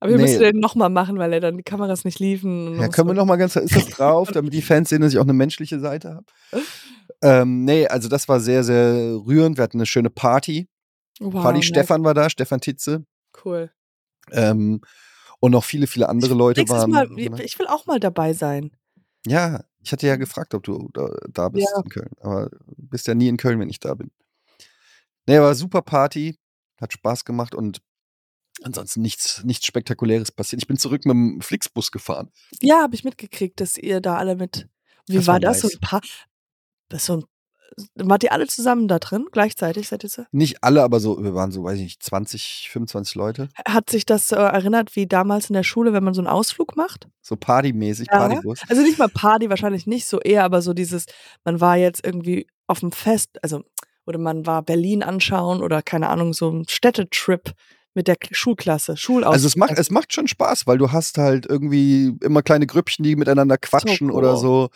[0.00, 0.22] Aber wir Nee.
[0.22, 2.80] müssen den nochmal machen, weil er dann die Kameras nicht liefen.
[2.80, 5.12] ja, können wir so- noch mal ganz, ist das drauf, damit die Fans sehen, dass
[5.12, 6.64] ich auch eine menschliche Seite habe?
[7.22, 9.56] Ähm, nee, also das war sehr, sehr rührend.
[9.58, 10.68] Wir hatten eine schöne Party.
[11.20, 11.66] wow, Party nice.
[11.66, 13.04] Stefan war da, Stefan Titze.
[13.44, 13.70] Cool.
[14.32, 14.80] Ähm,
[15.40, 16.90] und noch viele, viele andere Leute waren.
[16.90, 17.42] Mal, ne?
[17.42, 18.70] ich will auch mal dabei sein.
[19.26, 21.82] Ja, ich hatte ja gefragt, ob du da, da bist Ja.
[21.82, 22.10] in Köln.
[22.20, 24.10] Aber du bist ja nie in Köln, wenn ich da bin.
[25.26, 26.38] Nee, war super Party.
[26.80, 27.80] Hat Spaß gemacht und
[28.62, 30.62] ansonsten nichts, nichts Spektakuläres passiert.
[30.62, 32.30] Ich bin zurück mit dem Flixbus gefahren.
[32.60, 34.68] Ja, habe ich mitgekriegt, dass ihr da alle mit.
[35.06, 35.60] Wie Das war, war das?
[35.60, 35.76] So nice.
[35.76, 36.00] ein paar.
[36.88, 37.24] Das ist so ein,
[37.94, 39.26] wart ihr alle zusammen da drin?
[39.32, 40.24] Gleichzeitig seid ihr so?
[40.32, 43.48] Nicht alle, aber so, wir waren so, weiß ich nicht, 20, 25 Leute.
[43.66, 46.76] Hat sich das so erinnert wie damals in der Schule, wenn man so einen Ausflug
[46.76, 47.08] macht?
[47.20, 48.18] So partymäßig, Ja.
[48.18, 48.60] Partybus.
[48.68, 51.06] Also nicht mal Party, wahrscheinlich nicht so eher, aber so dieses,
[51.44, 53.62] man war jetzt irgendwie auf dem Fest, also,
[54.06, 57.52] oder man war Berlin anschauen oder keine Ahnung, so ein Städtetrip
[57.94, 59.32] mit der Schulklasse, Schulausflug.
[59.32, 63.02] Also es macht, es macht schon Spaß, weil du hast halt irgendwie immer kleine Grüppchen,
[63.02, 64.16] die miteinander quatschen cool.
[64.16, 64.70] oder so.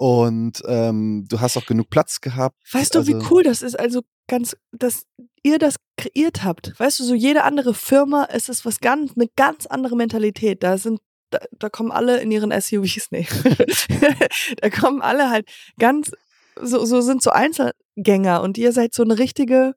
[0.00, 2.56] Und ähm, du hast auch genug Platz gehabt.
[2.72, 3.78] Weißt du, wie Also- cool das ist?
[3.78, 5.02] Also ganz, dass
[5.42, 6.72] ihr das kreiert habt.
[6.80, 10.62] Weißt du, so jede andere Firma, es ist was ganz, eine ganz andere Mentalität.
[10.62, 13.26] Da sind, da, da kommen alle in ihren SUVs, nee.
[14.62, 15.46] da kommen alle halt
[15.78, 16.12] ganz,
[16.58, 19.74] so, so sind so Einzelgänger und ihr seid so eine richtige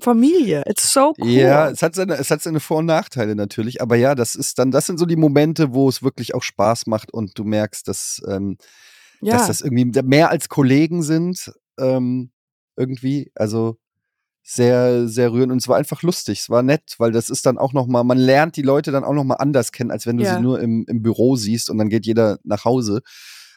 [0.00, 0.62] Familie.
[0.66, 1.28] It's so cool.
[1.28, 4.58] Ja, es hat seine, es hat seine Vor- und Nachteile natürlich, aber ja, das ist
[4.58, 7.86] dann, das sind so die Momente, wo es wirklich auch Spaß macht und du merkst,
[7.86, 8.56] dass, ähm,
[9.20, 9.36] ja.
[9.36, 12.30] dass das irgendwie mehr als Kollegen sind, ähm,
[12.76, 13.78] irgendwie, also
[14.42, 17.58] sehr, sehr rührend und es war einfach lustig, es war nett, weil das ist dann
[17.58, 20.36] auch nochmal, man lernt die Leute dann auch nochmal anders kennen, als wenn du Ja.
[20.36, 23.02] sie nur im, im Büro siehst und dann geht jeder nach Hause.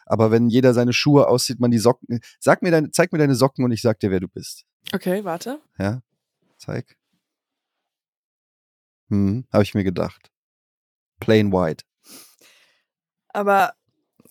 [0.05, 3.35] Aber wenn jeder seine Schuhe aussieht, man die Socken, sag mir deine, zeig mir deine
[3.35, 4.65] Socken und ich sag dir, wer du bist.
[4.93, 5.61] Okay, warte.
[5.79, 6.01] Ja,
[6.57, 6.97] zeig.
[9.09, 10.29] Hm, habe ich mir gedacht.
[11.19, 11.85] Plain white.
[13.29, 13.73] Aber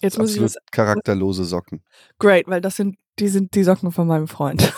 [0.03, 0.57] jetzt muss ich was.
[0.71, 1.83] charakterlose Socken.
[2.19, 4.63] Great, weil das sind, die sind die Socken von meinem Freund.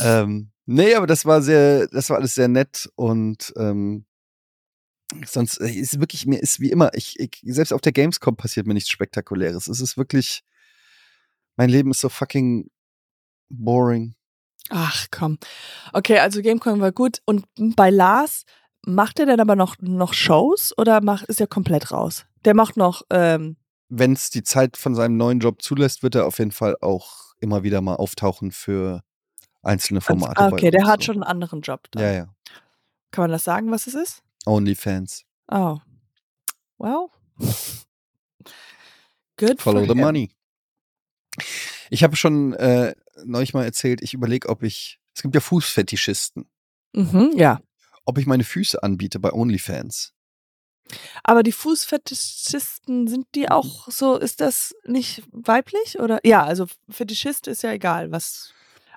[0.00, 4.04] ähm, nee, aber das war sehr, das war alles sehr nett und ähm,
[5.26, 8.66] sonst äh, ist wirklich, mir ist wie immer, ich, ich, selbst auf der Gamescom passiert
[8.66, 9.68] mir nichts Spektakuläres.
[9.68, 10.42] Es ist wirklich,
[11.56, 12.70] mein Leben ist so fucking
[13.48, 14.14] boring.
[14.70, 15.38] Ach komm.
[15.92, 17.22] Okay, also Gamecom war gut.
[17.24, 18.44] Und bei Lars,
[18.86, 22.26] macht er denn aber noch, noch Shows oder macht, ist er komplett raus?
[22.44, 23.56] Der macht noch, ähm,
[23.88, 27.34] Wenn es die Zeit von seinem neuen Job zulässt, wird er auf jeden Fall auch
[27.40, 29.02] immer wieder mal auftauchen für
[29.62, 30.40] einzelne Formate.
[30.40, 31.06] ah, okay, der hat so.
[31.06, 31.88] schon einen anderen Job.
[31.90, 32.02] Dann.
[32.02, 32.34] Ja, ja.
[33.10, 34.22] Kann man das sagen, was es ist?
[34.46, 35.24] OnlyFans.
[35.50, 35.78] Oh.
[36.78, 37.08] Well.
[39.36, 39.98] Good Follow the him.
[39.98, 40.30] money.
[41.90, 44.98] Ich habe schon äh, neulich mal erzählt, ich überlege, ob ich.
[45.14, 46.48] Es gibt ja Fußfetischisten.
[46.92, 47.60] Mhm, ja.
[48.08, 50.14] Ob ich meine Füße anbiete bei OnlyFans.
[51.22, 55.98] Aber die Fußfetischisten, sind die auch so, ist das nicht weiblich?
[56.00, 56.18] Oder?
[56.24, 58.54] Ja, also Fetischist ist ja egal, was.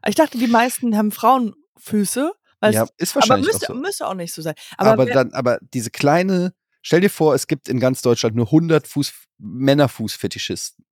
[0.07, 2.31] Ich dachte, die meisten haben Frauenfüße.
[2.63, 3.81] Ja, ist aber wahrscheinlich müsste, auch so.
[3.81, 4.53] müsste auch nicht so sein.
[4.77, 8.45] Aber, Aber, dann, aber diese kleine, stell dir vor, es gibt in ganz Deutschland nur
[8.45, 10.85] 100 Fuß, Männerfußfetischisten.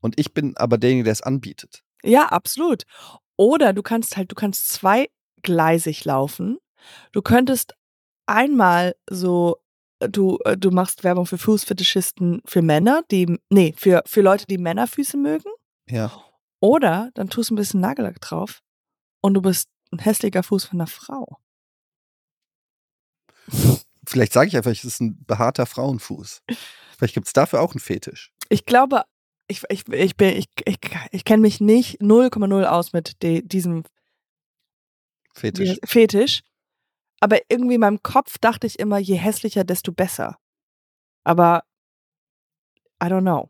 [0.00, 1.84] Und ich bin aber derjenige, der es anbietet.
[2.02, 2.84] ja, absolut.
[3.36, 6.58] Oder du kannst halt, du kannst zweigleisig laufen.
[7.12, 7.74] Du könntest
[8.26, 9.58] einmal so,
[10.00, 14.46] äh, du, äh, du machst Werbung für Fußfetischisten für Männer, die, nee, für, für Leute,
[14.46, 15.50] die Männerfüße mögen.
[15.88, 16.12] Ja.
[16.60, 18.62] Oder dann tust du ein bisschen Nagellack drauf
[19.20, 21.38] und du bist ein hässlicher Fuß von einer Frau.
[24.06, 26.42] Vielleicht sage ich einfach, es ist ein behaarter Frauenfuß.
[26.96, 28.32] Vielleicht gibt es dafür auch einen Fetisch.
[28.48, 29.04] Ich glaube,
[29.48, 30.78] ich, ich, ich, bin, ich, ich,
[31.10, 33.84] ich kenne mich nicht 0,0 aus mit de, diesem
[35.34, 35.78] Fetisch.
[35.84, 36.42] Fetisch.
[37.20, 40.38] Aber irgendwie in meinem Kopf dachte ich immer, je hässlicher, desto besser.
[41.24, 41.62] Aber
[43.02, 43.48] I don't know.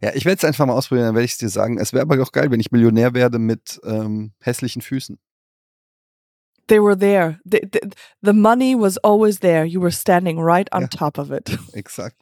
[0.00, 1.78] Ja, ich werde es einfach mal ausprobieren, dann werde ich es dir sagen.
[1.78, 5.18] Es wäre aber auch geil, wenn ich Millionär werde mit ähm, hässlichen Füßen.
[6.66, 7.38] They were there.
[7.44, 7.80] The, the,
[8.22, 9.64] the money was always there.
[9.64, 10.88] You were standing right on Ja.
[10.88, 11.56] top of it.
[11.72, 12.16] Exakt.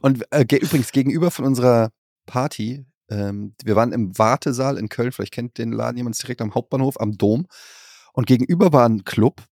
[0.00, 1.90] Und äh, ge übrigens gegenüber von unserer
[2.26, 6.54] Party, ähm, wir waren im Wartesaal in Köln, vielleicht kennt den Laden jemand, direkt am
[6.54, 7.46] Hauptbahnhof, am Dom.
[8.12, 9.42] Und gegenüber war ein Club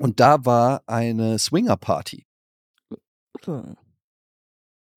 [0.00, 2.26] und da war eine Swinger-Party.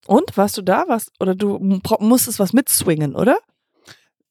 [0.06, 0.86] Und warst du da?
[0.88, 1.12] Was?
[1.20, 3.38] Oder du musstest was mitswingen, oder?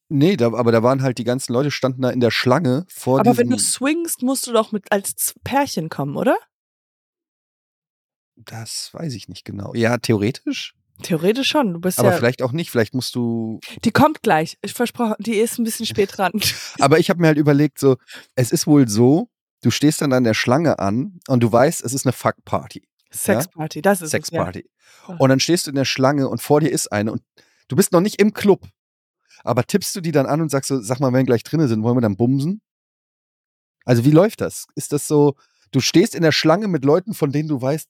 [0.09, 3.19] Nee, da, aber da waren halt die ganzen Leute, standen da in der Schlange vor
[3.19, 6.37] Aber wenn du swingst, musst du doch mit als Pärchen kommen, oder?
[8.35, 9.73] das weiß ich nicht genau.
[9.73, 10.75] Ja, theoretisch.
[11.01, 11.73] Theoretisch schon.
[11.73, 12.17] Du bist Aber ja.
[12.17, 12.69] vielleicht auch nicht.
[12.69, 13.59] Vielleicht musst du.
[13.83, 14.57] Die kommt gleich.
[14.61, 16.31] Ich versprochen, die ist ein bisschen spät dran.
[16.79, 17.97] Aber ich habe mir halt überlegt, so,
[18.35, 19.29] es ist wohl so,
[19.63, 22.87] du stehst dann an der Schlange an und du weißt, es ist eine Fuck-Party.
[23.11, 24.11] Sexparty, das ist es.
[24.11, 24.69] Sexparty.
[25.07, 25.15] Ja.
[25.17, 27.21] Und dann stehst du in der Schlange und vor dir ist eine und
[27.67, 28.67] du bist noch nicht im Club.
[29.43, 31.67] Aber tippst du die dann an und sagst so, sag mal, wenn wir gleich drinnen
[31.67, 32.61] sind, wollen wir dann bumsen?
[33.85, 34.65] Also wie läuft das?
[34.75, 35.35] Ist das so,
[35.71, 37.89] du stehst in der Schlange mit Leuten, von denen du weißt,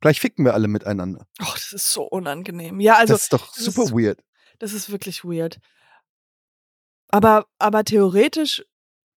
[0.00, 1.26] gleich ficken wir alle miteinander.
[1.40, 2.78] Oh, das ist so unangenehm.
[2.80, 4.20] Ja, also das ist doch das super ist- weird.
[4.58, 5.58] das ist wirklich weird.
[7.08, 8.62] Aber, aber theoretisch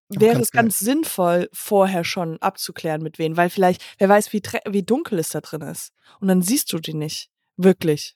[0.09, 4.41] wäre ganz es ganz sinnvoll, vorher schon abzuklären, mit wem, weil vielleicht, wer weiß, wie,
[4.69, 5.93] wie dunkel es da drin ist.
[6.19, 7.29] Und dann siehst du die nicht.
[7.57, 8.15] Wirklich.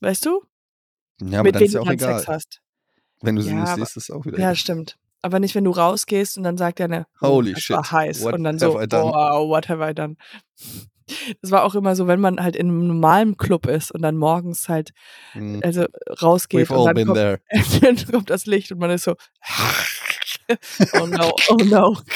[0.00, 0.42] Weißt du?
[1.22, 2.18] Ja, aber mit dann wem ist ja du auch egal.
[2.18, 2.60] Sex hast.
[3.22, 4.56] Wenn du sie Ja, nicht siehst, ist es auch wieder Ja, egal.
[4.56, 4.98] stimmt.
[5.22, 8.22] Aber nicht, wenn du rausgehst und dann sagt einer, Holy es shit, war heiß.
[8.22, 10.16] what und dann so, wow, what have I done?
[11.42, 14.16] Das war auch immer so, wenn man halt in einem normalen Club ist und dann
[14.16, 14.92] morgens halt
[15.32, 15.60] Hm.
[15.62, 15.86] also
[16.22, 17.40] rausgeht We've und dann kommt,
[17.82, 19.16] dann kommt das Licht und man ist so,
[21.00, 21.96] oh no, oh no.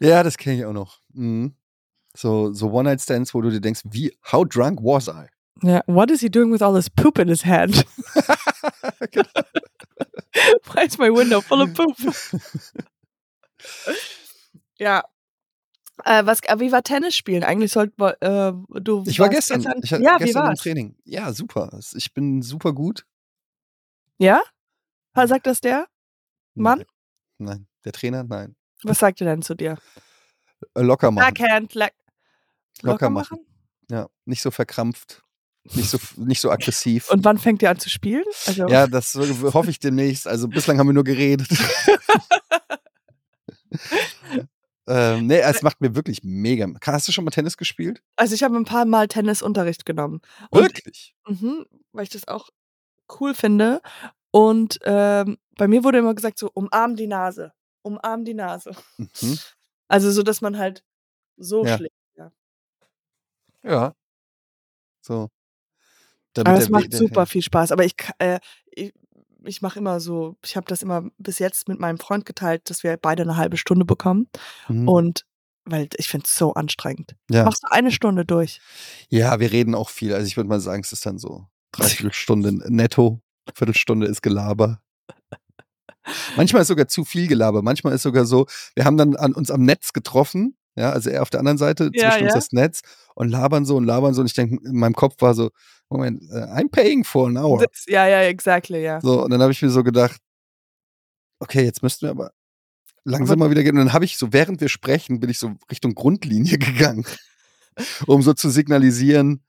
[0.00, 1.00] Ja, das kenne ich auch noch.
[1.12, 1.54] Mhm.
[2.16, 5.26] So, so One-Night-Stands, wo du dir denkst, wie, how drunk was I?
[5.62, 7.74] Ja, what is he doing with all this poop in his hand?
[10.72, 11.96] Why is my window full of poop?
[14.78, 15.04] ja.
[16.04, 17.42] Äh, was, äh, wie war Tennis spielen?
[17.42, 20.60] Eigentlich sollten wir, äh, du Ich war warst gestern, ich ja, wie gestern im war's?
[20.60, 20.94] Training.
[21.04, 21.76] Ja, super.
[21.94, 23.04] Ich bin super gut.
[24.18, 24.40] Ja?
[25.26, 25.86] Sagt das der?
[26.54, 26.78] Mann?
[26.78, 26.86] Nein,
[27.38, 27.66] nein.
[27.84, 28.56] der Trainer, nein.
[28.84, 29.78] Was sagt er denn zu dir?
[30.74, 31.34] Äh, Locker machen.
[31.34, 31.88] Backhand, le
[32.82, 33.38] Locker machen.
[33.90, 35.22] Ja, nicht so verkrampft,
[35.74, 37.10] nicht so, nicht so aggressiv.
[37.10, 38.24] Und wann fängt ihr an zu spielen?
[38.46, 40.28] Also, ja, das hoffe ich demnächst.
[40.28, 41.48] Also bislang haben wir nur geredet.
[44.86, 46.66] ähm, nee, es macht mir wirklich mega.
[46.84, 48.02] Hast du schon mal Tennis gespielt?
[48.16, 50.20] also ich habe ein paar Mal Tennisunterricht genommen.
[50.50, 51.14] Und Wirklich?
[51.26, 52.50] Mhm, weil ich das auch
[53.20, 53.80] cool finde.
[54.30, 57.52] Und ähm, bei mir wurde immer gesagt, so umarm die Nase.
[57.82, 58.72] Umarm die Nase.
[58.98, 59.38] Mhm.
[59.88, 60.84] Also so, dass man halt
[61.36, 61.76] so Ja.
[61.76, 61.94] schlägt.
[63.64, 63.94] Ja.
[65.00, 65.28] So.
[66.34, 67.72] Damit Aber es macht super viel Spaß.
[67.72, 68.38] Aber ich, äh,
[68.70, 68.92] ich,
[69.44, 72.82] ich mache immer so, ich habe das immer bis jetzt mit meinem Freund geteilt, dass
[72.82, 74.28] wir beide eine halbe Stunde bekommen.
[74.68, 74.88] Mhm.
[74.88, 75.24] Und
[75.64, 77.14] weil ich finde es so anstrengend.
[77.30, 77.44] ja.
[77.44, 78.60] Machst du eine Stunde durch.
[79.10, 80.14] ja, wir reden auch viel.
[80.14, 83.20] Also ich würde mal sagen, es ist dann so dreiviertel Stunde netto,
[83.54, 84.80] Viertelstunde ist Gelaber.
[86.36, 87.62] Manchmal ist sogar zu viel Gelaber.
[87.62, 91.22] Manchmal ist sogar so, wir haben dann an uns am Netz getroffen, ja, also er
[91.22, 92.38] auf der anderen Seite, Ja, zwischen uns ja.
[92.38, 92.82] das Netz
[93.16, 94.20] und labern so und labern so.
[94.20, 95.50] Und ich denke, in meinem Kopf war so,
[95.88, 97.58] Moment, äh, I'm paying for an hour.
[97.58, 99.00] Das, ja, ja, exactly, ja.
[99.00, 100.20] So, und dann habe ich mir so gedacht,
[101.40, 102.30] okay, jetzt müssten wir aber
[103.04, 103.76] langsam mal wieder gehen.
[103.76, 107.04] Und dann habe ich so, während wir sprechen, bin ich so Richtung Grundlinie gegangen,
[108.06, 109.42] um so zu signalisieren,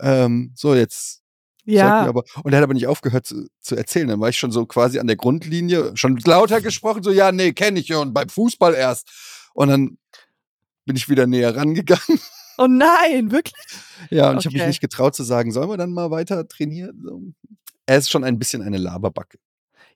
[0.00, 1.22] ähm, so jetzt
[1.70, 2.06] Ja.
[2.06, 4.08] Aber, und er hat aber nicht aufgehört zu, zu erzählen.
[4.08, 7.52] Dann war ich schon so quasi an der Grundlinie, schon lauter gesprochen, so, ja, nee,
[7.52, 9.50] kenne ich ja und beim Fußball erst.
[9.54, 9.98] Und dann
[10.86, 12.20] bin ich wieder näher rangegangen.
[12.56, 13.54] Oh nein, wirklich?
[14.10, 14.68] Ja, und ich habe mich Okay.
[14.68, 17.34] nicht getraut zu sagen, sollen wir dann mal weiter trainieren?
[17.86, 19.38] Er ist schon ein bisschen eine Laberbacke.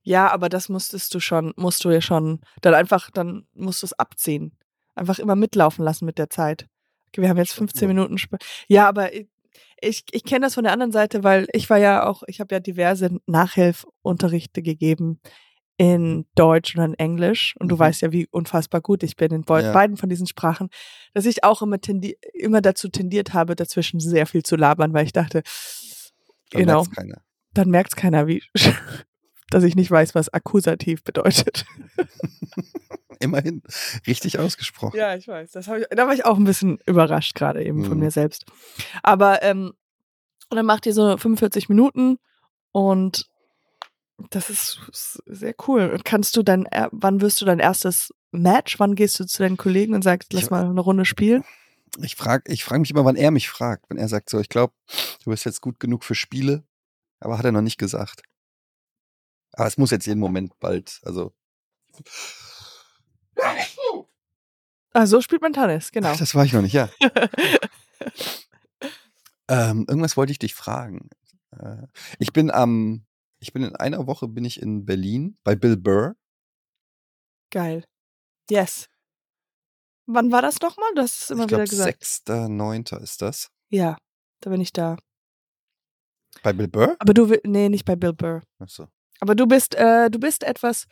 [0.02, 3.86] Ja, aber das musstest du schon, musst du ja schon, dann einfach, dann musst du
[3.86, 4.52] es abziehen.
[4.94, 6.66] Einfach immer mitlaufen lassen mit der Zeit.
[7.08, 7.88] Okay, wir haben jetzt 15 Ja.
[7.88, 8.14] Minuten.
[8.18, 8.36] Sp
[8.68, 9.10] ja, aber
[9.82, 12.54] ich, ich, kenne das von der anderen Seite, weil ich war ja auch, ich habe
[12.54, 15.20] ja diverse Nachhilfunterrichte gegeben
[15.76, 17.54] in Deutsch und in Englisch.
[17.58, 17.80] Und du Mhm.
[17.80, 19.72] weißt ja, wie unfassbar gut ich bin in beu- Ja.
[19.72, 20.68] beiden von diesen Sprachen,
[21.14, 25.04] dass ich auch immer, tendi immer dazu tendiert habe, dazwischen sehr viel zu labern, weil
[25.06, 25.42] ich dachte,
[26.52, 27.22] Dann genau, merkt's keiner.
[27.54, 28.42] dann merkt keiner, wie,
[29.50, 31.64] dass ich nicht weiß, was Akkusativ bedeutet.
[33.22, 33.62] Immerhin
[34.06, 34.96] richtig ausgesprochen.
[34.96, 35.52] Ja, ich weiß.
[35.52, 38.00] Das ich, da war ich auch ein bisschen überrascht gerade eben von Mhm.
[38.04, 38.44] mir selbst.
[39.02, 39.72] Aber ähm,
[40.50, 42.18] und dann macht ihr so 45 Minuten
[42.72, 43.26] und
[44.30, 44.78] das ist
[45.26, 45.90] sehr cool.
[45.90, 48.78] Und kannst du dann, wann wirst du dein erstes Match?
[48.78, 51.42] Wann gehst du zu deinen Kollegen und sagst, lass mal eine Runde spielen?
[52.02, 53.86] Ich frage ich frag mich immer, wann er mich fragt.
[53.88, 54.72] Wenn er sagt so, ich glaube,
[55.24, 56.62] du bist jetzt gut genug für Spiele,
[57.20, 58.22] aber hat er noch nicht gesagt.
[59.54, 61.32] Aber es muss jetzt jeden Moment bald, also.
[64.94, 66.10] Ah, so spielt man Tennis, genau.
[66.10, 66.90] Ach, das war ich noch nicht, ja.
[69.48, 71.08] ähm, irgendwas wollte ich dich fragen.
[71.58, 71.86] Äh,
[72.18, 73.06] ich bin am,
[73.38, 76.14] ich bin in einer Woche bin ich in Berlin bei Bill Burr.
[77.50, 77.84] Geil.
[78.50, 78.88] Yes.
[80.06, 80.90] Wann war das nochmal?
[80.94, 82.02] Du hast es immer ich wieder glaube, gesagt.
[82.02, 83.02] 6.9.
[83.02, 83.50] ist das.
[83.70, 83.96] Ja,
[84.40, 84.96] da bin ich da.
[86.42, 86.96] Bei Bill Burr?
[86.98, 88.42] Aber du, nee, nicht bei Bill Burr.
[88.58, 88.88] Achso.
[89.20, 90.86] Aber du bist, äh, du bist etwas.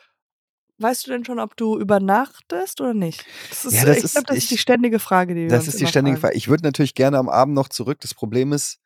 [0.81, 3.25] Weißt du denn schon, ob du übernachtest oder nicht?
[3.51, 5.69] Das ist, Ja, das ich glaube, das ist die ich- ständige Frage, die wir Das
[5.69, 6.33] ist die ständige fragen.
[6.33, 6.37] Frage.
[6.37, 8.01] Ich würde natürlich gerne am Abend noch zurück.
[8.01, 8.79] Das Problem ist,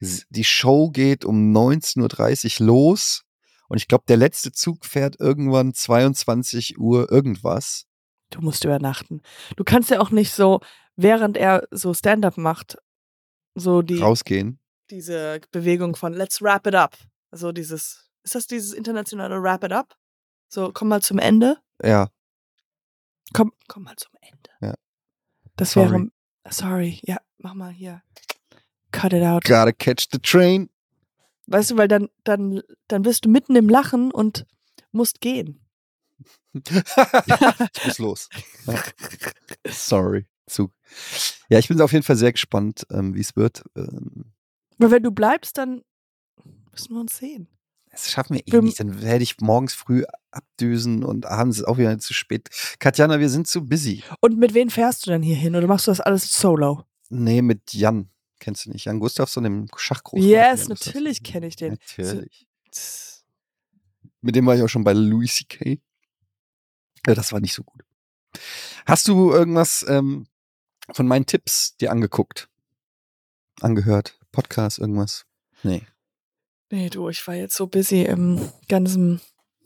[0.00, 3.22] die Show geht um 19.30 Uhr los.
[3.68, 7.86] Und ich glaube, der letzte Zug fährt irgendwann 22 Uhr irgendwas.
[8.30, 9.22] Du musst übernachten.
[9.56, 10.60] Du kannst ja auch nicht so,
[10.96, 12.76] während er so Stand-up macht,
[13.54, 14.58] so die Rausgehen.
[14.90, 16.96] diese Bewegung von Let's wrap it up.
[17.30, 19.96] Also dieses, ist das dieses internationale Wrap it up?
[20.48, 21.58] So, komm mal zum Ende.
[21.82, 22.08] Ja.
[23.32, 24.50] Komm, komm mal zum Ende.
[24.60, 24.74] Ja.
[25.56, 25.90] Das Sorry.
[25.90, 26.10] wäre,
[26.50, 28.02] sorry, ja, mach mal hier.
[28.92, 29.44] Cut it out.
[29.44, 30.70] Gotta catch the train.
[31.46, 34.46] Weißt du, weil dann, dann, dann bist du mitten im Lachen und
[34.92, 35.60] musst gehen.
[36.54, 38.28] ich muss los.
[38.66, 38.82] Ja.
[39.68, 40.26] Sorry.
[40.46, 40.72] Zug.
[41.48, 43.64] Ja, ich bin auf jeden Fall sehr gespannt, ähm, wie es wird.
[43.76, 44.32] Ähm,
[44.78, 45.82] Weil wenn du bleibst, dann
[46.70, 47.48] müssen wir uns sehen.
[47.96, 48.78] Das schaffen wir eh nicht.
[48.78, 52.50] Dann werde ich morgens früh abdüsen und abends ist auch wieder zu spät.
[52.78, 54.04] Katjana, wir sind zu busy.
[54.20, 55.56] Und mit wem fährst du denn hier hin?
[55.56, 56.84] Oder machst du das alles solo?
[57.08, 58.10] Nee, mit Jan.
[58.38, 58.84] Kennst du nicht?
[58.84, 60.28] Jan Gustafsson, dem Schachgroßen.
[60.28, 61.78] Yes, natürlich kenne ich den.
[61.96, 62.46] Natürlich.
[64.20, 65.80] Mit dem war ich auch schon bei Louis C.K.
[67.06, 67.82] Ja, das war nicht so gut.
[68.84, 70.26] Hast du irgendwas ähm,
[70.92, 72.50] von meinen Tipps dir angeguckt?
[73.62, 74.18] Angehört?
[74.32, 75.24] Podcast, irgendwas?
[75.62, 75.86] Nee.
[76.70, 79.20] Nee, du, ich war jetzt so busy im ganzen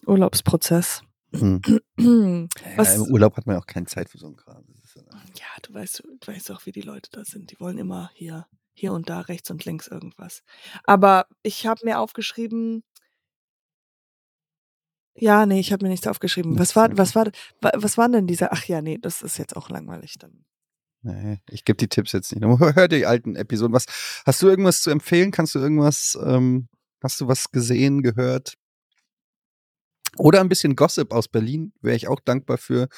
[0.06, 1.02] Urlaubsprozess.
[1.34, 1.60] Hm.
[2.76, 4.64] Was- Ja, Im Urlaub hat man ja auch keine Zeit für so einen Kram.
[4.94, 5.02] Ja-
[5.38, 7.50] Ja, du weißt, du weißt auch, wie die Leute da sind.
[7.52, 10.42] Die wollen immer hier, hier und da, rechts und links irgendwas.
[10.84, 12.82] Aber ich habe mir aufgeschrieben.
[15.14, 16.58] Ja, nee, ich habe mir nichts aufgeschrieben.
[16.58, 17.26] Was war, was war,
[17.60, 18.52] wa- was waren denn diese?
[18.52, 20.44] Ach ja, nee, das ist jetzt auch langweilig dann.
[21.02, 22.42] Nee, ich gebe die Tipps jetzt nicht.
[22.76, 23.72] Hör die alten Episoden.
[23.72, 23.86] Was,
[24.26, 25.30] hast du irgendwas zu empfehlen?
[25.30, 26.68] Kannst du irgendwas, ähm,
[27.02, 28.54] hast du was gesehen, gehört?
[30.16, 32.88] Oder ein bisschen Gossip aus Berlin, wäre ich auch dankbar für.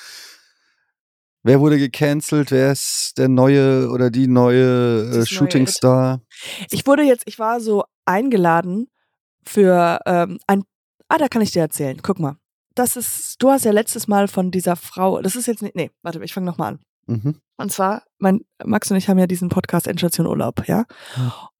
[1.42, 2.50] Wer wurde gecancelt?
[2.50, 5.70] Wer ist der neue oder die neue äh, neue Shooting It.
[5.70, 6.22] Star?
[6.70, 8.88] Ich wurde jetzt, ich war so eingeladen
[9.44, 10.62] für ähm, ein.
[11.08, 11.98] Ah, da kann ich dir erzählen.
[12.00, 12.36] Guck mal.
[12.74, 15.90] Das ist, du hast ja letztes Mal von dieser Frau, das ist jetzt nicht, nee,
[16.00, 16.80] warte, ich fange nochmal an.
[17.06, 17.40] Mhm.
[17.58, 20.86] Und zwar, mein Max und ich haben ja diesen Podcast Endstation Urlaub, ja.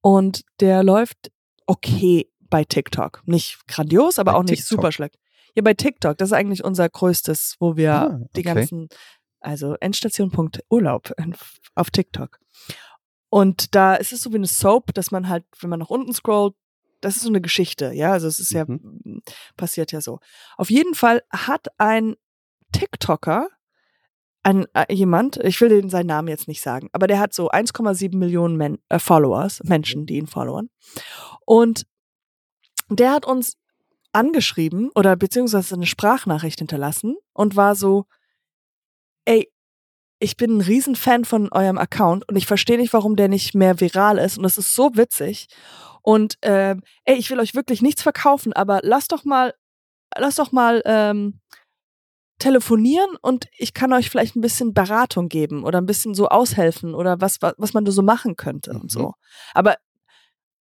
[0.01, 1.31] Und der läuft
[1.67, 3.23] okay bei TikTok.
[3.25, 4.77] Nicht grandios, aber Bei auch nicht TikTok?
[4.77, 5.17] super schlecht.
[5.55, 8.53] Ja, bei TikTok, das ist eigentlich unser größtes, wo wir Ah, die okay.
[8.53, 8.89] ganzen,
[9.39, 11.13] also Endstation.urlaub
[11.73, 12.37] auf TikTok.
[13.29, 16.13] Und da ist es so wie eine Soap, dass man halt, wenn man nach unten
[16.13, 16.53] scrollt,
[17.01, 18.11] das ist so eine Geschichte, ja.
[18.11, 18.65] Also es ist ja,
[19.57, 20.19] passiert ja so.
[20.55, 22.15] Auf jeden Fall hat ein
[22.71, 23.47] TikToker,
[24.43, 27.49] ein, äh, jemand, ich will den seinen Namen jetzt nicht sagen, aber der hat so
[27.49, 30.69] 1,7 Millionen Men äh, Followers, Menschen, die ihn followern.
[31.47, 31.87] Und
[32.89, 33.57] der hat uns
[34.11, 38.05] angeschrieben oder beziehungsweise eine Sprachnachricht hinterlassen und war so,
[39.25, 39.49] ey,
[40.19, 43.79] ich bin ein Riesenfan von eurem Account und ich verstehe nicht, warum der nicht mehr
[43.81, 44.37] viral ist.
[44.37, 45.47] Und das ist so witzig.
[46.01, 49.53] Und ähm, ey, ich will euch wirklich nichts verkaufen, aber lasst doch mal,
[50.17, 51.39] lasst doch mal ähm,
[52.39, 56.93] telefonieren und ich kann euch vielleicht ein bisschen Beratung geben oder ein bisschen so aushelfen
[56.93, 58.81] oder was, was, was man da so machen könnte Mhm.
[58.81, 59.13] und so.
[59.53, 59.77] Aber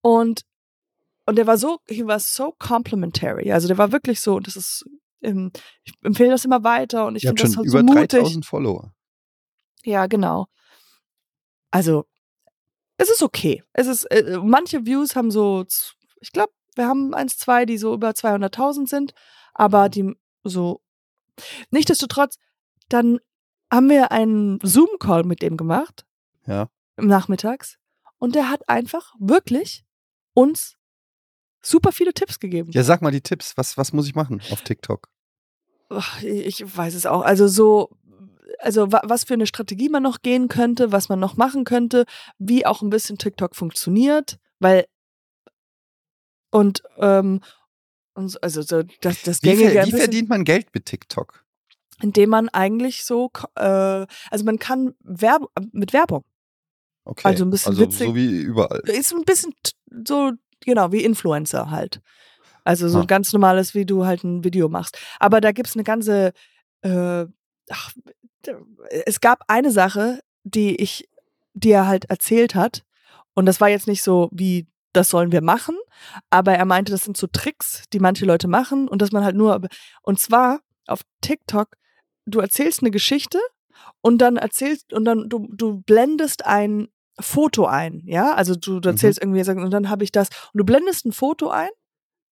[0.01, 0.43] und
[1.27, 3.53] und der war so, he was so complimentary.
[3.53, 4.85] Also der war wirklich so, das ist,
[5.23, 5.53] ähm,
[5.85, 8.09] ich empfehle das immer weiter und ich finde das schon halt so über mutig.
[8.21, 8.93] 3000 Follower.
[9.85, 10.47] Ja, genau.
[11.71, 12.05] Also,
[12.99, 13.63] es ist okay.
[13.73, 15.65] Es ist, äh, manche Views haben so,
[16.21, 19.13] ich glaube, wir haben eins, zwei, die so über 200.000 sind,
[19.55, 20.15] aber die
[20.45, 20.83] so,
[21.71, 22.37] nichtsdestotrotz,
[22.89, 23.19] dann
[23.73, 26.05] haben wir einen Zoom-Call mit dem gemacht,
[26.47, 26.69] Ja.
[26.97, 27.79] nachmittags,
[28.19, 29.85] und der hat einfach wirklich
[30.35, 30.77] uns
[31.63, 32.71] super viele Tipps gegeben.
[32.73, 33.57] Ja, sag mal die Tipps.
[33.57, 35.09] Was, was muss ich machen auf TikTok?
[36.23, 37.23] Ich weiß es auch.
[37.23, 37.91] Also so,
[38.59, 42.05] also wa was für eine Strategie man noch gehen könnte, was man noch machen könnte,
[42.39, 44.87] wie auch ein bisschen TikTok funktioniert, weil
[46.51, 47.41] und ähm,
[48.15, 51.45] also so das das Wie, gängige ver ein wie verdient man Geld mit TikTok?
[52.01, 53.63] indem man eigentlich so äh,
[54.31, 56.25] also man kann Werb mit Werbung
[57.05, 57.29] Okay.
[57.29, 58.07] Also ein bisschen also witzig.
[58.07, 58.81] so wie überall.
[58.87, 59.55] ist ein bisschen
[60.07, 60.33] so
[60.65, 62.01] genau wie Influencer halt.
[62.65, 64.99] Also so ein ganz normales, wie du halt ein Video machst.
[65.19, 66.33] Aber da gibt's eine ganze,
[66.83, 67.27] äh,
[67.71, 67.93] ach,
[69.07, 71.09] es gab eine Sache, die ich,
[71.55, 72.85] die er halt erzählt hat.
[73.35, 75.77] Und das war jetzt nicht so wie, das sollen wir machen,
[76.31, 79.37] aber er meinte, das sind so Tricks, die manche Leute machen und dass man halt
[79.37, 79.61] nur,
[80.03, 81.69] und zwar auf TikTok,
[82.27, 83.39] du erzählst eine Geschichte
[84.03, 86.89] und dann erzählst, und dann du, du blendest ein
[87.23, 90.65] Foto ein, ja, also du, du erzählst irgendwie, und dann habe ich das, und du
[90.65, 91.71] blendest ein Foto ein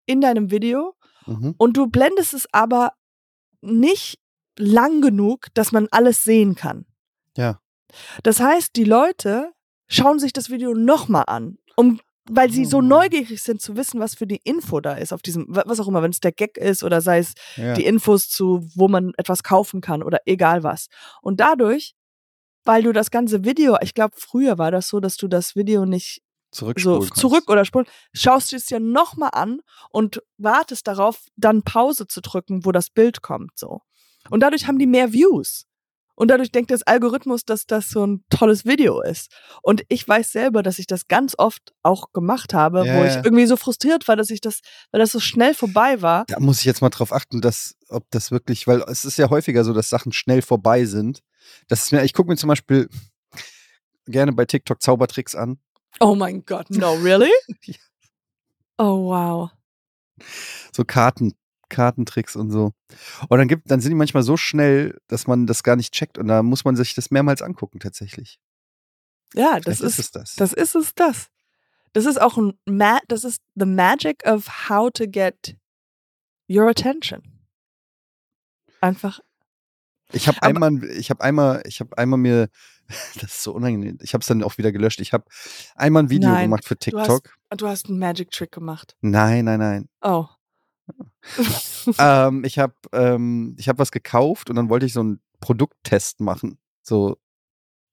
[0.06, 0.94] in deinem Video
[1.26, 1.54] Mhm.
[1.58, 2.92] und du blendest es aber
[3.60, 4.18] nicht
[4.58, 6.86] lang genug, dass man alles sehen kann.
[7.36, 7.60] Ja.
[8.22, 9.52] Das heißt, die Leute
[9.88, 12.82] schauen sich das Video nochmal an, um, weil sie so Oh.
[12.82, 15.88] neugierig sind zu wissen, was für die Info da ist auf diesem, wa- was auch
[15.88, 17.74] immer, wenn es der Gag ist oder sei es ja.
[17.74, 20.86] die Infos zu, wo man etwas kaufen kann oder egal was.
[21.22, 21.94] Und dadurch,
[22.64, 25.86] weil du das ganze Video, ich glaube, früher war das so, dass du das Video
[25.86, 26.72] nicht so
[27.20, 32.20] zurück oder spulen, schaust du es dir nochmal an und wartest darauf, dann Pause zu
[32.20, 33.80] drücken, wo das Bild kommt, so.
[34.30, 35.66] Und dadurch haben die mehr Views.
[36.20, 39.30] Und dadurch denkt das Algorithmus, dass das so ein tolles Video ist.
[39.62, 43.14] Und ich weiß selber, dass ich das ganz oft auch gemacht habe, Ja, wo ich
[43.24, 46.26] irgendwie so frustriert war, dass ich das, weil das so schnell vorbei war.
[46.26, 49.30] Da muss ich jetzt mal drauf achten, dass, ob das wirklich, weil es ist ja
[49.30, 51.22] häufiger so, dass Sachen schnell vorbei sind.
[51.68, 52.88] Das ist mir, ich gucke mir zum Beispiel
[54.06, 55.58] gerne bei TikTok Zaubertricks an.
[56.00, 57.30] Oh mein Gott, no, really?
[57.64, 57.74] Ja.
[58.78, 59.50] Oh wow.
[60.72, 61.34] So Karten,
[61.68, 62.72] Kartentricks und so.
[63.28, 66.16] Und dann gibt, dann sind die manchmal so schnell, dass man das gar nicht checkt
[66.16, 68.40] und da muss man sich das mehrmals angucken tatsächlich.
[69.34, 70.34] Ja, das ist, es das.
[70.36, 71.28] Das ist es, das.
[71.92, 75.56] Das ist auch ein Ma das ist the magic of how to get
[76.48, 77.22] your attention.
[78.80, 79.20] Einfach.
[80.12, 82.48] Ich habe einmal, ich habe einmal, ich habe einmal mir,
[83.14, 83.98] das ist so unangenehm.
[84.02, 85.00] Ich habe es dann auch wieder gelöscht.
[85.00, 85.24] Ich habe
[85.74, 87.30] einmal ein Video Nein, gemacht für Du TikTok.
[87.50, 88.96] hast, du hast einen Magic Trick gemacht.
[89.00, 89.88] Nein, nein, nein.
[90.02, 90.26] Oh.
[91.98, 96.20] ähm, ich habe ähm, ich hab was gekauft und dann wollte ich so einen Produkttest
[96.20, 96.58] machen.
[96.82, 97.16] So,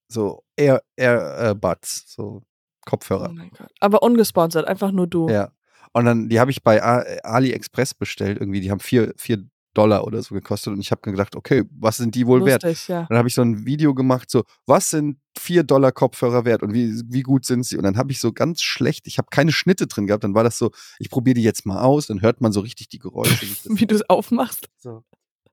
[0.08, 2.42] so Air, Airbuds, so oh
[2.86, 3.30] Kopfhörer.
[3.30, 3.70] mein Gott.
[3.80, 5.30] Aber ungesponsert, einfach nur du.
[5.30, 5.52] Ja.
[5.94, 9.46] Und dann, die habe ich bei A AliExpress bestellt, irgendwie, die haben vier, vier
[9.78, 10.74] Dollar oder so gekostet.
[10.74, 12.64] Und ich habe gedacht, okay, was sind die wohl wert?
[12.64, 13.02] Lustig, ja.
[13.02, 16.64] Und dann habe ich so ein Video gemacht, so, was sind 4 Dollar Kopfhörer wert
[16.64, 17.78] und wie, wie gut sind sie?
[17.78, 20.44] Und dann habe ich so ganz schlecht, ich habe keine Schnitte drin gehabt, dann war
[20.44, 23.46] das so, ich probiere die jetzt mal aus, dann hört man so richtig die Geräusche.
[23.66, 24.68] Wie du es aufmachst.
[24.78, 25.04] so,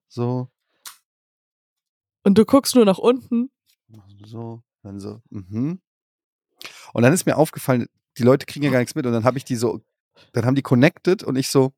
[0.09, 0.49] so,
[2.23, 3.51] Und du guckst nur nach unten.
[4.25, 5.81] so, dann so, mhm.
[6.95, 9.37] Und dann ist mir aufgefallen, die Leute kriegen ja gar nichts mit und dann habe
[9.37, 9.83] ich die so,
[10.33, 11.75] dann haben die connected und ich so,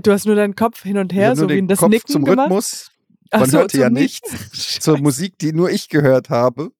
[0.00, 2.12] Du hast nur deinen Kopf hin und her, so wie den in das Kopf Nicken
[2.12, 2.46] zum gemacht.
[2.46, 2.90] Rhythmus,
[3.32, 6.72] man so, hörte ja nichts, zur Musik, die nur ich gehört habe.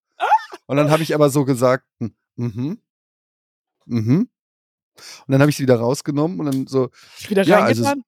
[0.67, 2.79] Und dann habe ich aber so gesagt, hm, mhm,
[3.87, 4.29] mhm.
[5.27, 6.91] Und dann habe ich sie wieder rausgenommen und dann so
[7.29, 8.05] Wieder Ja, also reingetan.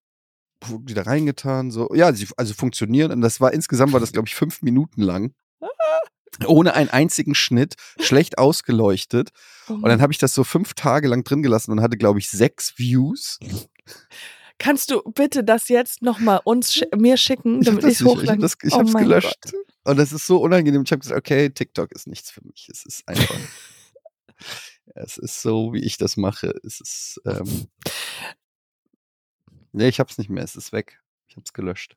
[0.62, 3.12] fu- wieder reingetan, so, ja, sie, also funktionieren.
[3.12, 5.32] Und das war insgesamt war das, glaube ich, fünf Minuten lang.
[6.46, 9.30] Ohne einen einzigen Schnitt, schlecht ausgeleuchtet.
[9.68, 12.30] Und dann habe ich das so fünf Tage lang drin gelassen und hatte, glaube ich,
[12.30, 13.38] sechs Views.
[14.61, 18.42] Kannst du bitte das jetzt nochmal uns schi mir schicken, habe damit ich es hochladen
[18.42, 19.38] das, ich Oh hab's mein gelöscht.
[19.42, 19.54] Gott.
[19.84, 20.82] Und das ist so unangenehm.
[20.82, 22.68] Ich habe gesagt, okay, TikTok ist nichts für mich.
[22.70, 23.38] Es ist einfach.
[24.94, 26.52] es ist so, wie ich das mache.
[26.62, 27.22] Es ist.
[27.24, 27.68] Ähm,
[29.72, 30.44] nee, ich hab's nicht mehr.
[30.44, 31.00] Es ist weg.
[31.26, 31.96] Ich hab's gelöscht.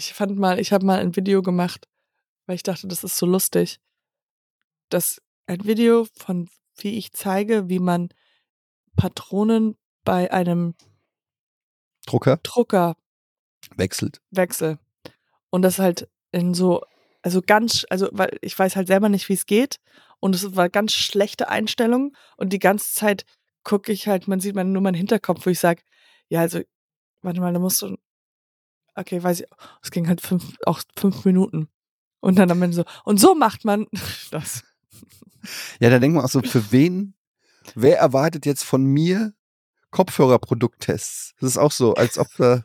[0.00, 1.86] Ich fand mal, ich habe mal ein Video gemacht,
[2.46, 3.80] weil ich dachte, das ist so lustig.
[4.88, 8.08] Das ein Video von wie ich zeige, wie man
[8.96, 10.74] Patronen bei einem
[12.06, 12.96] Drucker Drucker
[13.76, 14.22] wechselt.
[14.30, 14.78] wechsel.
[15.50, 16.82] Und das halt in so,
[17.20, 19.80] also ganz, also weil ich weiß halt selber nicht, wie es geht.
[20.18, 22.16] Und es war ganz schlechte Einstellung.
[22.38, 23.26] Und die ganze Zeit
[23.64, 25.82] gucke ich halt, man sieht man nur meinen Hinterkopf, wo ich sage,
[26.28, 26.60] ja, also,
[27.20, 27.98] warte mal, da musst du,
[28.94, 29.46] okay, weiß ich,
[29.82, 31.68] es ging halt fünf, auch fünf Minuten.
[32.20, 33.86] Und dann am Ende so, und so macht man
[34.30, 34.64] das.
[35.80, 37.14] Ja, da denkt man auch so, für wen,
[37.74, 39.32] wer erwartet jetzt von mir
[39.90, 41.34] Kopfhörerprodukttests?
[41.40, 42.64] Das ist auch so, als ob da.